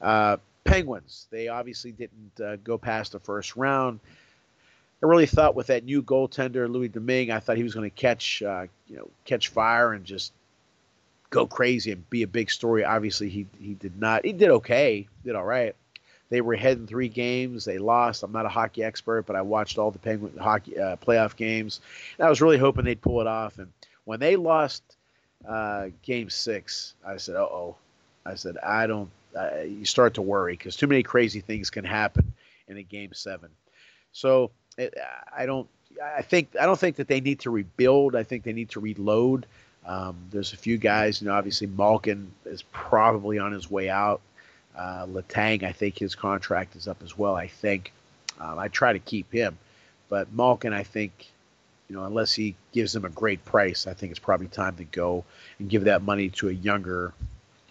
Uh, 0.00 0.36
Penguins, 0.64 1.26
they 1.30 1.48
obviously 1.48 1.92
didn't 1.92 2.40
uh, 2.44 2.56
go 2.56 2.76
past 2.76 3.12
the 3.12 3.20
first 3.20 3.56
round. 3.56 4.00
I 5.02 5.06
really 5.06 5.26
thought 5.26 5.54
with 5.54 5.68
that 5.68 5.84
new 5.84 6.02
goaltender 6.02 6.68
Louis 6.70 6.88
Domingue, 6.88 7.30
I 7.30 7.40
thought 7.40 7.56
he 7.56 7.62
was 7.62 7.74
going 7.74 7.88
to 7.88 7.94
catch 7.94 8.42
uh, 8.42 8.66
you 8.88 8.96
know 8.96 9.08
catch 9.24 9.48
fire 9.48 9.92
and 9.92 10.04
just 10.04 10.32
go 11.30 11.46
crazy 11.46 11.92
and 11.92 12.08
be 12.08 12.22
a 12.22 12.26
big 12.26 12.50
story. 12.50 12.84
Obviously, 12.84 13.28
he 13.28 13.46
he 13.60 13.74
did 13.74 14.00
not. 14.00 14.24
He 14.24 14.32
did 14.32 14.50
okay, 14.50 15.06
did 15.24 15.36
all 15.36 15.44
right. 15.44 15.74
They 16.28 16.40
were 16.40 16.54
ahead 16.54 16.78
in 16.78 16.86
three 16.88 17.08
games. 17.08 17.64
They 17.64 17.78
lost. 17.78 18.24
I'm 18.24 18.32
not 18.32 18.46
a 18.46 18.48
hockey 18.48 18.82
expert, 18.82 19.26
but 19.26 19.36
I 19.36 19.42
watched 19.42 19.78
all 19.78 19.92
the 19.92 19.98
Penguin 19.98 20.36
hockey 20.36 20.78
uh, 20.78 20.96
playoff 20.96 21.36
games, 21.36 21.80
and 22.18 22.26
I 22.26 22.30
was 22.30 22.42
really 22.42 22.58
hoping 22.58 22.84
they'd 22.84 23.00
pull 23.00 23.20
it 23.20 23.28
off. 23.28 23.58
And 23.58 23.68
when 24.06 24.20
they 24.20 24.36
lost 24.36 24.82
uh, 25.46 25.88
Game 26.02 26.30
Six, 26.30 26.94
I 27.06 27.18
said, 27.18 27.36
"Uh 27.36 27.40
oh," 27.42 27.76
I 28.24 28.34
said, 28.36 28.56
"I 28.58 28.86
don't." 28.86 29.10
Uh, 29.36 29.60
you 29.66 29.84
start 29.84 30.14
to 30.14 30.22
worry 30.22 30.54
because 30.54 30.76
too 30.76 30.86
many 30.86 31.02
crazy 31.02 31.40
things 31.40 31.68
can 31.68 31.84
happen 31.84 32.32
in 32.68 32.78
a 32.78 32.82
Game 32.82 33.12
Seven. 33.12 33.50
So 34.12 34.50
it, 34.78 34.94
I 35.36 35.44
don't. 35.44 35.68
I 36.02 36.22
think 36.22 36.56
I 36.58 36.64
don't 36.64 36.78
think 36.78 36.96
that 36.96 37.08
they 37.08 37.20
need 37.20 37.40
to 37.40 37.50
rebuild. 37.50 38.16
I 38.16 38.22
think 38.22 38.44
they 38.44 38.54
need 38.54 38.70
to 38.70 38.80
reload. 38.80 39.44
Um, 39.84 40.16
there's 40.30 40.52
a 40.52 40.56
few 40.56 40.78
guys, 40.78 41.20
you 41.20 41.28
know. 41.28 41.34
Obviously, 41.34 41.66
Malkin 41.66 42.32
is 42.44 42.62
probably 42.72 43.38
on 43.38 43.52
his 43.52 43.70
way 43.70 43.90
out. 43.90 44.20
Uh, 44.76 45.06
Letang, 45.06 45.62
I 45.62 45.72
think 45.72 45.98
his 45.98 46.14
contract 46.14 46.76
is 46.76 46.86
up 46.86 47.02
as 47.02 47.16
well. 47.16 47.34
I 47.34 47.48
think 47.48 47.92
um, 48.40 48.58
I 48.58 48.68
try 48.68 48.92
to 48.92 48.98
keep 48.98 49.32
him, 49.32 49.58
but 50.08 50.32
Malkin, 50.32 50.72
I 50.72 50.82
think, 50.82 51.30
you 51.88 51.96
know, 51.96 52.04
unless 52.04 52.32
he 52.32 52.56
gives 52.72 52.92
them 52.92 53.04
a 53.04 53.08
great 53.08 53.44
price, 53.44 53.86
I 53.86 53.94
think 53.94 54.10
it's 54.10 54.18
probably 54.18 54.48
time 54.48 54.76
to 54.76 54.84
go 54.84 55.24
and 55.58 55.68
give 55.68 55.84
that 55.84 56.02
money 56.02 56.30
to 56.30 56.48
a 56.48 56.52
younger, 56.52 57.12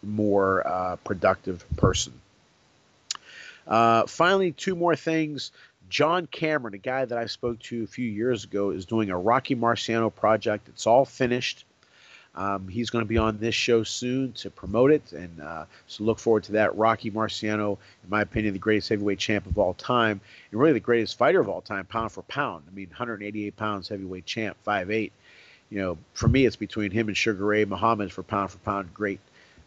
more 0.01 0.65
uh, 0.65 0.95
productive 0.97 1.65
person. 1.75 2.13
Uh, 3.67 4.05
finally, 4.05 4.51
two 4.51 4.75
more 4.75 4.95
things. 4.95 5.51
John 5.89 6.27
Cameron, 6.27 6.73
a 6.73 6.79
guy 6.79 7.05
that 7.05 7.17
I 7.17 7.25
spoke 7.27 7.59
to 7.63 7.83
a 7.83 7.87
few 7.87 8.09
years 8.09 8.43
ago, 8.43 8.71
is 8.71 8.85
doing 8.85 9.09
a 9.09 9.17
Rocky 9.17 9.55
Marciano 9.55 10.13
project. 10.13 10.67
It's 10.69 10.87
all 10.87 11.05
finished. 11.05 11.65
Um, 12.35 12.67
he's 12.67 12.89
going 12.89 13.03
to 13.03 13.07
be 13.07 13.17
on 13.17 13.37
this 13.37 13.55
show 13.55 13.83
soon 13.83 14.33
to 14.33 14.49
promote 14.49 14.91
it, 14.91 15.13
and 15.13 15.41
uh, 15.41 15.65
so 15.87 16.03
look 16.03 16.19
forward 16.19 16.43
to 16.45 16.53
that. 16.53 16.75
Rocky 16.75 17.09
Marciano, 17.09 17.77
in 18.03 18.09
my 18.09 18.21
opinion, 18.21 18.53
the 18.53 18.59
greatest 18.59 18.89
heavyweight 18.89 19.19
champ 19.19 19.45
of 19.45 19.57
all 19.57 19.73
time, 19.73 20.19
and 20.51 20.59
really 20.59 20.73
the 20.73 20.79
greatest 20.81 21.17
fighter 21.17 21.39
of 21.39 21.47
all 21.47 21.61
time, 21.61 21.85
pound 21.85 22.11
for 22.11 22.23
pound. 22.23 22.63
I 22.69 22.75
mean, 22.75 22.89
188 22.89 23.55
pounds 23.55 23.87
heavyweight 23.87 24.25
champ, 24.25 24.57
5'8". 24.67 25.11
You 25.69 25.81
know, 25.81 25.97
for 26.13 26.27
me, 26.27 26.45
it's 26.45 26.57
between 26.57 26.91
him 26.91 27.07
and 27.07 27.15
Sugar 27.15 27.45
Ray 27.45 27.65
Muhammad 27.65 28.11
for 28.11 28.21
pound 28.21 28.51
for 28.51 28.57
pound, 28.59 28.93
great, 28.93 29.19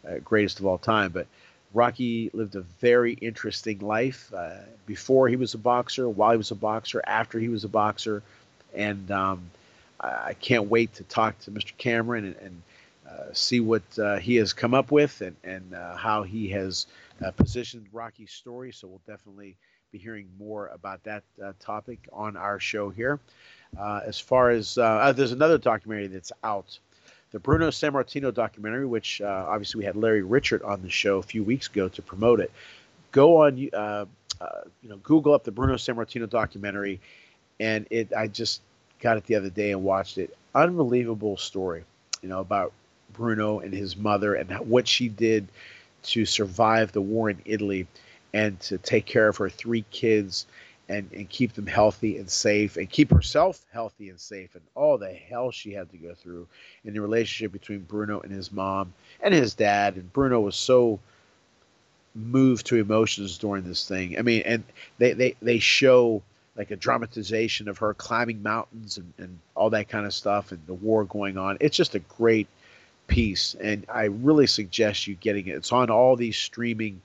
uh, 0.07 0.19
greatest 0.23 0.59
of 0.59 0.65
all 0.65 0.77
time. 0.77 1.11
But 1.11 1.25
Rocky 1.73 2.29
lived 2.33 2.55
a 2.55 2.61
very 2.61 3.13
interesting 3.13 3.79
life 3.79 4.31
uh, 4.33 4.57
before 4.85 5.27
he 5.27 5.35
was 5.35 5.55
a 5.55 5.57
boxer, 5.57 6.07
while 6.07 6.31
he 6.31 6.37
was 6.37 6.51
a 6.51 6.55
boxer, 6.55 7.01
after 7.05 7.39
he 7.39 7.49
was 7.49 7.63
a 7.63 7.67
boxer, 7.67 8.23
and 8.73 9.09
um, 9.11 9.49
I 9.99 10.35
can't 10.39 10.69
wait 10.69 10.93
to 10.95 11.03
talk 11.03 11.39
to 11.39 11.51
Mr. 11.51 11.75
Cameron 11.77 12.25
and, 12.25 12.35
and 12.37 12.61
uh, 13.09 13.33
see 13.33 13.59
what 13.59 13.83
uh, 13.97 14.17
he 14.17 14.35
has 14.35 14.53
come 14.53 14.73
up 14.73 14.91
with 14.91 15.21
and, 15.21 15.35
and 15.43 15.73
uh, 15.73 15.95
how 15.95 16.23
he 16.23 16.49
has 16.49 16.87
uh, 17.25 17.31
positioned 17.31 17.87
Rocky's 17.91 18.31
story. 18.31 18.71
So 18.71 18.87
we'll 18.87 19.01
definitely 19.07 19.55
be 19.91 19.97
hearing 19.97 20.29
more 20.37 20.67
about 20.67 21.03
that 21.03 21.23
uh, 21.43 21.53
topic 21.59 22.07
on 22.13 22.37
our 22.37 22.59
show 22.59 22.89
here. 22.89 23.19
as 23.77 24.19
far 24.19 24.51
as 24.51 24.75
there's 24.75 25.31
another 25.31 25.57
documentary 25.57 26.07
that's 26.07 26.31
out 26.43 26.79
the 27.31 27.39
Bruno 27.39 27.69
Sammartino 27.69 28.33
documentary, 28.33 28.85
which 28.85 29.21
uh, 29.21 29.45
obviously 29.47 29.79
we 29.79 29.85
had 29.85 29.95
Larry 29.95 30.23
Richert 30.23 30.65
on 30.65 30.81
the 30.81 30.89
show 30.89 31.17
a 31.17 31.23
few 31.23 31.43
weeks 31.43 31.67
ago 31.67 31.87
to 31.89 32.01
promote 32.01 32.39
it. 32.39 32.51
Go 33.11 33.43
on, 33.43 33.69
uh, 33.73 34.05
uh, 34.41 34.47
you 34.81 34.89
know, 34.89 34.97
Google 34.97 35.33
up 35.33 35.43
the 35.43 35.51
Bruno 35.51 35.75
Sammartino 35.75 36.29
documentary, 36.29 36.99
and 37.59 37.87
it. 37.89 38.13
I 38.13 38.27
just 38.27 38.61
got 38.99 39.17
it 39.17 39.25
the 39.25 39.35
other 39.35 39.49
day 39.49 39.71
and 39.71 39.83
watched 39.83 40.17
it. 40.17 40.35
Unbelievable 40.55 41.37
story, 41.37 41.83
you 42.21 42.29
know, 42.29 42.39
about 42.39 42.73
Bruno 43.13 43.59
and 43.59 43.73
his 43.73 43.95
mother 43.95 44.35
and 44.35 44.51
what 44.59 44.87
she 44.87 45.09
did 45.09 45.47
to 46.03 46.25
survive 46.25 46.91
the 46.91 47.01
war 47.01 47.29
in 47.29 47.41
Italy 47.45 47.87
and 48.33 48.59
to 48.61 48.77
take 48.77 49.05
care 49.05 49.27
of 49.27 49.37
her 49.37 49.49
three 49.49 49.83
kids 49.91 50.45
and, 50.87 51.09
and 51.13 51.29
keep 51.29 51.53
them 51.53 51.67
healthy 51.67 52.17
and 52.17 52.29
safe 52.29 52.77
and 52.77 52.89
keep 52.89 53.11
herself 53.11 53.63
healthy 53.71 54.09
and 54.09 54.19
safe 54.19 54.55
and 54.55 54.63
all 54.75 54.97
the 54.97 55.11
hell 55.11 55.51
she 55.51 55.71
had 55.71 55.89
to 55.91 55.97
go 55.97 56.13
through 56.15 56.47
in 56.83 56.93
the 56.93 57.01
relationship 57.01 57.51
between 57.51 57.79
Bruno 57.79 58.19
and 58.21 58.31
his 58.31 58.51
mom 58.51 58.93
and 59.21 59.33
his 59.33 59.53
dad. 59.53 59.95
And 59.95 60.11
Bruno 60.11 60.39
was 60.39 60.55
so 60.55 60.99
moved 62.15 62.65
to 62.67 62.77
emotions 62.77 63.37
during 63.37 63.63
this 63.63 63.87
thing. 63.87 64.17
I 64.17 64.23
mean, 64.23 64.41
and 64.45 64.63
they, 64.97 65.13
they, 65.13 65.35
they 65.41 65.59
show 65.59 66.23
like 66.55 66.71
a 66.71 66.75
dramatization 66.75 67.69
of 67.69 67.77
her 67.77 67.93
climbing 67.93 68.43
mountains 68.43 68.97
and, 68.97 69.13
and 69.17 69.39
all 69.55 69.69
that 69.69 69.87
kind 69.89 70.05
of 70.05 70.13
stuff 70.13 70.51
and 70.51 70.59
the 70.67 70.73
war 70.73 71.05
going 71.05 71.37
on. 71.37 71.57
It's 71.59 71.77
just 71.77 71.95
a 71.95 71.99
great 71.99 72.47
piece. 73.07 73.55
And 73.59 73.85
I 73.93 74.05
really 74.05 74.47
suggest 74.47 75.07
you 75.07 75.15
getting 75.15 75.47
it. 75.47 75.55
It's 75.55 75.71
on 75.71 75.89
all 75.89 76.15
these 76.15 76.37
streaming 76.37 77.01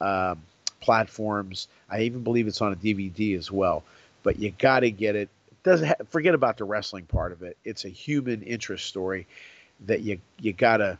um, 0.00 0.42
platforms. 0.80 1.68
I 1.90 2.02
even 2.02 2.22
believe 2.22 2.46
it's 2.46 2.60
on 2.60 2.72
a 2.72 2.76
DVD 2.76 3.36
as 3.36 3.50
well. 3.50 3.82
But 4.22 4.38
you 4.38 4.52
got 4.58 4.80
to 4.80 4.90
get 4.90 5.16
it. 5.16 5.28
doesn't 5.62 5.88
ha- 5.88 6.04
forget 6.08 6.34
about 6.34 6.58
the 6.58 6.64
wrestling 6.64 7.06
part 7.06 7.32
of 7.32 7.42
it. 7.42 7.56
It's 7.64 7.84
a 7.84 7.88
human 7.88 8.42
interest 8.42 8.86
story 8.86 9.26
that 9.86 10.00
you 10.00 10.18
you 10.40 10.52
got 10.52 10.78
to 10.78 10.98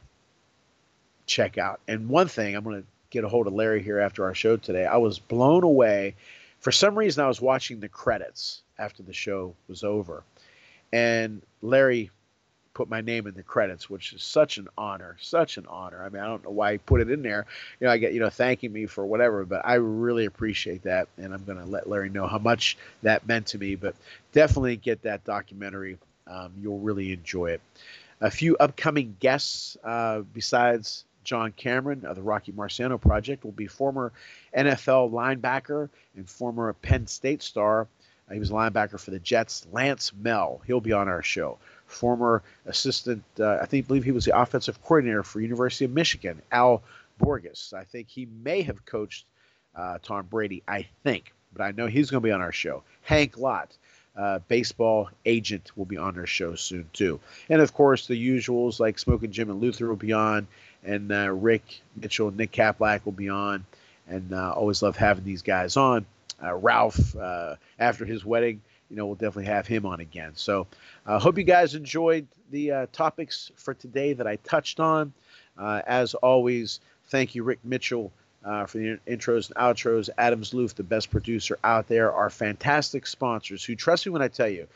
check 1.27 1.59
out. 1.59 1.81
And 1.89 2.09
one 2.09 2.29
thing 2.29 2.55
I'm 2.55 2.65
going 2.65 2.83
to 2.83 2.87
get 3.11 3.25
a 3.25 3.29
hold 3.29 3.47
of 3.47 3.53
Larry 3.53 3.83
here 3.83 3.99
after 3.99 4.25
our 4.25 4.35
show 4.35 4.57
today. 4.57 4.87
I 4.87 4.97
was 4.97 5.19
blown 5.19 5.65
away. 5.65 6.15
For 6.61 6.73
some 6.73 6.99
reason, 6.99 7.25
I 7.25 7.29
was 7.29 7.41
watching 7.41 7.81
the 7.81 7.89
credits 7.89 8.63
after 8.79 9.03
the 9.03 9.13
show 9.13 9.55
was 9.69 9.85
over, 9.85 10.23
and 10.93 11.43
Larry 11.63 12.11
put 12.79 12.89
my 12.89 13.01
name 13.01 13.27
in 13.27 13.35
the 13.35 13.43
credits, 13.43 13.91
which 13.91 14.13
is 14.13 14.23
such 14.23 14.57
an 14.57 14.69
honor, 14.79 15.17
such 15.21 15.57
an 15.57 15.67
honor. 15.69 16.01
I 16.01 16.09
mean, 16.11 16.23
I 16.23 16.27
don't 16.27 16.45
know 16.45 16.51
why 16.51 16.73
he 16.73 16.79
put 16.79 17.01
it 17.01 17.11
in 17.11 17.23
there. 17.23 17.45
You 17.81 17.89
know, 17.89 17.93
I 17.93 17.99
get 17.99 18.13
you 18.13 18.21
know 18.21 18.31
thanking 18.31 18.73
me 18.73 18.87
for 18.87 19.05
whatever, 19.05 19.45
but 19.45 19.63
I 19.65 19.75
really 19.75 20.27
appreciate 20.27 20.85
that, 20.85 21.09
and 21.17 21.35
I'm 21.35 21.45
going 21.45 21.59
to 21.59 21.65
let 21.65 21.89
Larry 21.89 22.09
know 22.09 22.29
how 22.29 22.39
much 22.39 22.79
that 23.03 23.27
meant 23.27 23.49
to 23.49 23.59
me. 23.59 23.75
But 23.75 23.97
definitely 24.33 24.77
get 24.77 25.03
that 25.03 25.25
documentary. 25.25 25.99
Um, 26.29 26.53
you'll 26.61 26.79
really 26.79 27.13
enjoy 27.13 27.51
it. 27.51 27.61
A 28.21 28.31
few 28.31 28.57
upcoming 28.59 29.17
guests 29.19 29.77
uh, 29.83 30.21
besides 30.33 31.05
John 31.29 31.53
Cameron 31.53 32.07
of 32.07 32.17
the 32.17 32.23
Rocky 32.23 32.53
Marciano 32.53 32.99
Project 32.99 33.45
will 33.45 33.53
be 33.53 33.67
former 33.67 34.13
NFL 34.57 35.13
linebacker 35.13 35.91
and 36.17 36.27
former 36.29 36.73
Penn 36.73 37.07
State 37.07 37.43
star. 37.43 37.87
Uh, 38.29 38.33
he 38.33 38.41
was 38.41 38.49
a 38.49 38.55
linebacker 38.55 38.99
for 38.99 39.11
the 39.11 39.19
Jets, 39.19 39.67
Lance 39.71 40.11
Mehl. 40.23 40.61
He'll 40.67 40.81
be 40.81 40.93
on 40.93 41.07
our 41.07 41.23
show 41.23 41.59
former 41.85 42.43
assistant, 42.65 43.23
uh, 43.39 43.59
I 43.61 43.67
think, 43.67 43.89
believe 43.89 44.05
he 44.05 44.11
was 44.13 44.25
the 44.25 44.39
offensive 44.39 44.83
coordinator 44.83 45.23
for 45.23 45.43
University 45.43 45.85
of 45.85 45.91
Michigan, 45.91 46.41
Al 46.51 46.83
Borges. 47.19 47.75
I 47.77 47.85
think 47.85 48.09
he 48.09 48.27
may 48.43 48.63
have 48.63 48.87
coached 48.87 49.27
uh, 49.75 49.99
Tom 50.03 50.27
Brady, 50.31 50.63
I 50.67 50.87
think, 51.03 51.35
but 51.53 51.63
I 51.63 51.73
know 51.73 51.87
he's 51.89 52.11
going 52.11 52.23
to 52.23 52.27
be 52.27 52.33
on 52.33 52.41
our 52.41 52.53
show. 52.53 52.85
Hank 53.03 53.37
Lott, 53.37 53.77
uh, 54.17 54.39
baseball 54.49 55.11
agent, 55.27 55.77
will 55.77 55.85
be 55.85 55.99
on 55.99 56.19
our 56.19 56.27
show 56.27 56.55
soon 56.55 56.89
too, 56.95 57.21
and 57.49 57.61
of 57.61 57.75
course 57.75 58.07
the 58.07 58.15
usuals 58.15 58.81
like 58.81 58.99
Smoking 58.99 59.31
Jim 59.31 59.51
and 59.51 59.61
Luther 59.61 59.89
will 59.89 59.97
be 59.97 60.13
on, 60.13 60.47
and 60.85 61.11
uh, 61.13 61.31
Rick 61.31 61.81
Mitchell, 61.97 62.31
Nick 62.31 62.53
Kaplack 62.53 63.05
will 63.05 63.13
be 63.13 63.29
on, 63.29 63.65
and 64.09 64.33
uh, 64.33 64.53
always 64.53 64.83
love 64.83 64.97
having 64.97 65.25
these 65.25 65.43
guys 65.43 65.77
on. 65.77 66.07
Uh, 66.43 66.55
Ralph, 66.55 67.17
after 67.79 68.05
his 68.05 68.25
wedding, 68.25 68.61
you 68.91 68.97
know, 68.97 69.07
we'll 69.07 69.15
definitely 69.15 69.47
have 69.47 69.67
him 69.67 69.87
on 69.87 70.01
again. 70.01 70.33
So 70.35 70.67
I 71.07 71.15
uh, 71.15 71.19
hope 71.19 71.39
you 71.39 71.45
guys 71.45 71.75
enjoyed 71.75 72.27
the 72.51 72.73
uh, 72.73 72.87
topics 72.93 73.51
for 73.57 73.75
today 73.75 74.15
that 74.15 74.27
I 74.27 74.37
touched 74.37 74.81
on. 74.81 75.13
Uh, 75.57 75.83
as 75.87 76.15
always, 76.15 76.81
thank 77.09 77.35
you, 77.35 77.43
Rick 77.43 77.59
Mitchell, 77.65 78.13
uh, 78.45 78.67
for 78.67 78.79
the 78.79 78.99
intros 79.07 79.49
and 79.49 79.57
outros. 79.57 80.09
Adam 80.17 80.43
Zaloof, 80.43 80.75
the 80.75 80.83
best 80.83 81.11
producer 81.11 81.59
out 81.65 81.89
there, 81.89 82.13
our 82.13 82.31
fantastic 82.31 83.07
sponsors 83.07 83.65
who 83.65 83.75
trust 83.75 84.07
me 84.07 84.13
when 84.13 84.23
I 84.23 84.29
tell 84.29 84.49
you, 84.49 84.67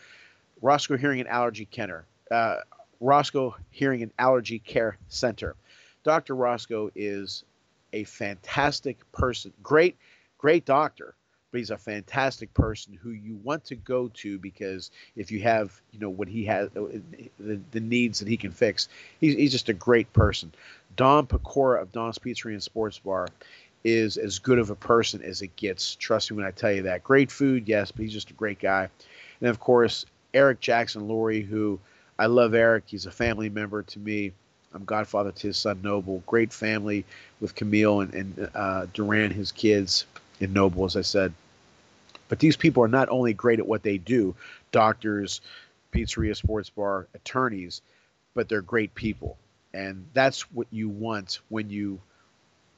Roscoe 0.60 0.96
Hearing 0.96 1.20
and 1.20 1.28
Allergy 1.28 1.64
Kenner, 1.64 2.04
uh, 2.30 2.56
Roscoe 3.00 3.56
Hearing 3.70 4.02
and 4.02 4.12
Allergy 4.18 4.58
Care 4.58 4.96
Center. 5.08 5.56
Dr. 6.04 6.34
Roscoe 6.34 6.90
is 6.94 7.44
a 7.92 8.04
fantastic 8.04 8.98
person, 9.12 9.52
great, 9.62 9.96
great 10.38 10.64
doctor 10.64 11.14
but 11.52 11.58
he's 11.58 11.70
a 11.70 11.78
fantastic 11.78 12.52
person 12.54 12.98
who 13.00 13.10
you 13.10 13.38
want 13.44 13.62
to 13.66 13.76
go 13.76 14.08
to 14.14 14.38
because 14.38 14.90
if 15.16 15.30
you 15.30 15.40
have 15.40 15.80
you 15.92 16.00
know 16.00 16.08
what 16.08 16.26
he 16.26 16.44
has 16.44 16.68
uh, 16.76 16.86
the, 17.38 17.60
the 17.70 17.80
needs 17.80 18.18
that 18.18 18.26
he 18.26 18.36
can 18.36 18.50
fix 18.50 18.88
he's, 19.20 19.34
he's 19.34 19.52
just 19.52 19.68
a 19.68 19.74
great 19.74 20.12
person. 20.12 20.52
Don 20.96 21.26
pecora 21.26 21.80
of 21.80 21.92
don's 21.92 22.18
pizzeria 22.18 22.54
and 22.54 22.62
sports 22.62 22.98
bar 22.98 23.28
is 23.84 24.16
as 24.16 24.38
good 24.38 24.58
of 24.58 24.70
a 24.70 24.74
person 24.74 25.22
as 25.22 25.42
it 25.42 25.54
gets. 25.56 25.94
Trust 25.96 26.30
me 26.30 26.38
when 26.38 26.46
i 26.46 26.50
tell 26.50 26.72
you 26.72 26.82
that. 26.82 27.04
Great 27.04 27.30
food 27.30 27.68
yes 27.68 27.92
but 27.92 28.02
he's 28.02 28.12
just 28.12 28.30
a 28.30 28.34
great 28.34 28.58
guy. 28.58 28.88
And 29.40 29.48
of 29.48 29.60
course 29.60 30.06
eric 30.34 30.60
jackson 30.60 31.06
lurie 31.06 31.46
who 31.46 31.78
i 32.18 32.26
love 32.26 32.54
eric. 32.54 32.84
He's 32.86 33.06
a 33.06 33.10
family 33.10 33.50
member 33.50 33.82
to 33.82 33.98
me 33.98 34.32
I'm 34.74 34.85
godfather 34.85 35.32
to 35.32 35.46
his 35.48 35.56
son 35.56 35.80
Noble. 35.82 36.22
Great 36.26 36.52
family 36.52 37.04
with 37.40 37.54
Camille 37.54 38.00
and, 38.00 38.14
and 38.14 38.50
uh, 38.54 38.87
Duran, 38.92 39.30
his 39.30 39.52
kids 39.52 40.06
in 40.40 40.52
Noble, 40.52 40.85
as 40.85 40.96
I 40.96 41.02
said. 41.02 41.32
But 42.28 42.38
these 42.38 42.56
people 42.56 42.82
are 42.82 42.88
not 42.88 43.08
only 43.11 43.35
great 43.35 43.58
at 43.58 43.66
what 43.66 43.82
they 43.82 43.98
do 43.98 44.35
doctors, 44.70 45.42
pizzeria, 45.92 46.35
sports 46.35 46.70
bar, 46.70 47.06
attorneys 47.14 47.82
but 48.35 48.48
they're 48.48 48.62
great 48.62 48.94
people. 48.94 49.37
And 49.74 50.06
that's 50.12 50.42
what 50.52 50.66
you 50.70 50.88
want 50.88 51.40
when 51.48 51.70
you 51.70 52.00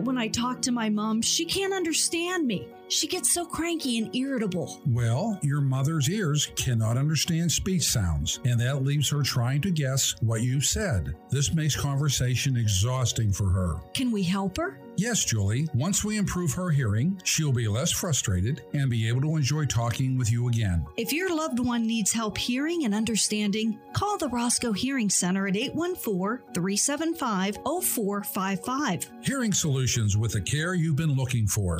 when 0.06 0.18
I 0.18 0.28
talk 0.28 0.62
to 0.62 0.72
my 0.72 0.90
mom, 0.90 1.22
she 1.22 1.46
can't 1.46 1.74
understand 1.74 2.46
me? 2.48 2.68
She 2.92 3.08
gets 3.08 3.32
so 3.32 3.46
cranky 3.46 4.00
and 4.00 4.14
irritable. 4.14 4.82
Well, 4.86 5.40
your 5.42 5.62
mother's 5.62 6.10
ears 6.10 6.52
cannot 6.58 6.98
understand 6.98 7.50
speech 7.50 7.84
sounds, 7.84 8.42
and 8.44 8.60
that 8.60 8.84
leaves 8.84 9.10
her 9.12 9.24
trying 9.24 9.62
to 9.62 9.72
guess 9.72 10.14
what 10.20 10.42
you 10.42 10.60
said. 10.60 11.16
This 11.30 11.54
makes 11.54 11.74
conversation 11.74 12.58
exhausting 12.58 13.32
for 13.32 13.50
her. 13.50 13.76
Can 13.94 14.12
we 14.12 14.24
help 14.24 14.58
her? 14.58 14.78
Yes, 14.98 15.24
Julie. 15.24 15.70
Once 15.74 16.04
we 16.04 16.18
improve 16.18 16.52
her 16.54 16.70
hearing, 16.70 17.20
she'll 17.24 17.54
be 17.54 17.70
less 17.70 17.92
frustrated 17.92 18.62
and 18.74 18.90
be 18.90 19.08
able 19.08 19.22
to 19.22 19.38
enjoy 19.38 19.64
talking 19.66 20.18
with 20.18 20.30
you 20.30 20.50
again. 20.50 20.86
If 20.98 21.14
your 21.14 21.34
loved 21.34 21.60
one 21.60 21.88
needs 21.88 22.12
help 22.12 22.38
hearing 22.38 22.84
and 22.84 22.94
understanding, 22.94 23.80
call 23.94 24.18
the 24.18 24.28
Roscoe 24.28 24.74
Hearing 24.74 25.10
Center 25.10 25.48
at 25.48 25.56
814 25.56 26.54
375 26.54 27.58
0455. 27.64 29.12
Hearing 29.22 29.54
solutions 29.54 30.18
with 30.18 30.34
the 30.34 30.42
care 30.42 30.74
you've 30.74 30.98
been 30.98 31.16
looking 31.16 31.48
for 31.48 31.80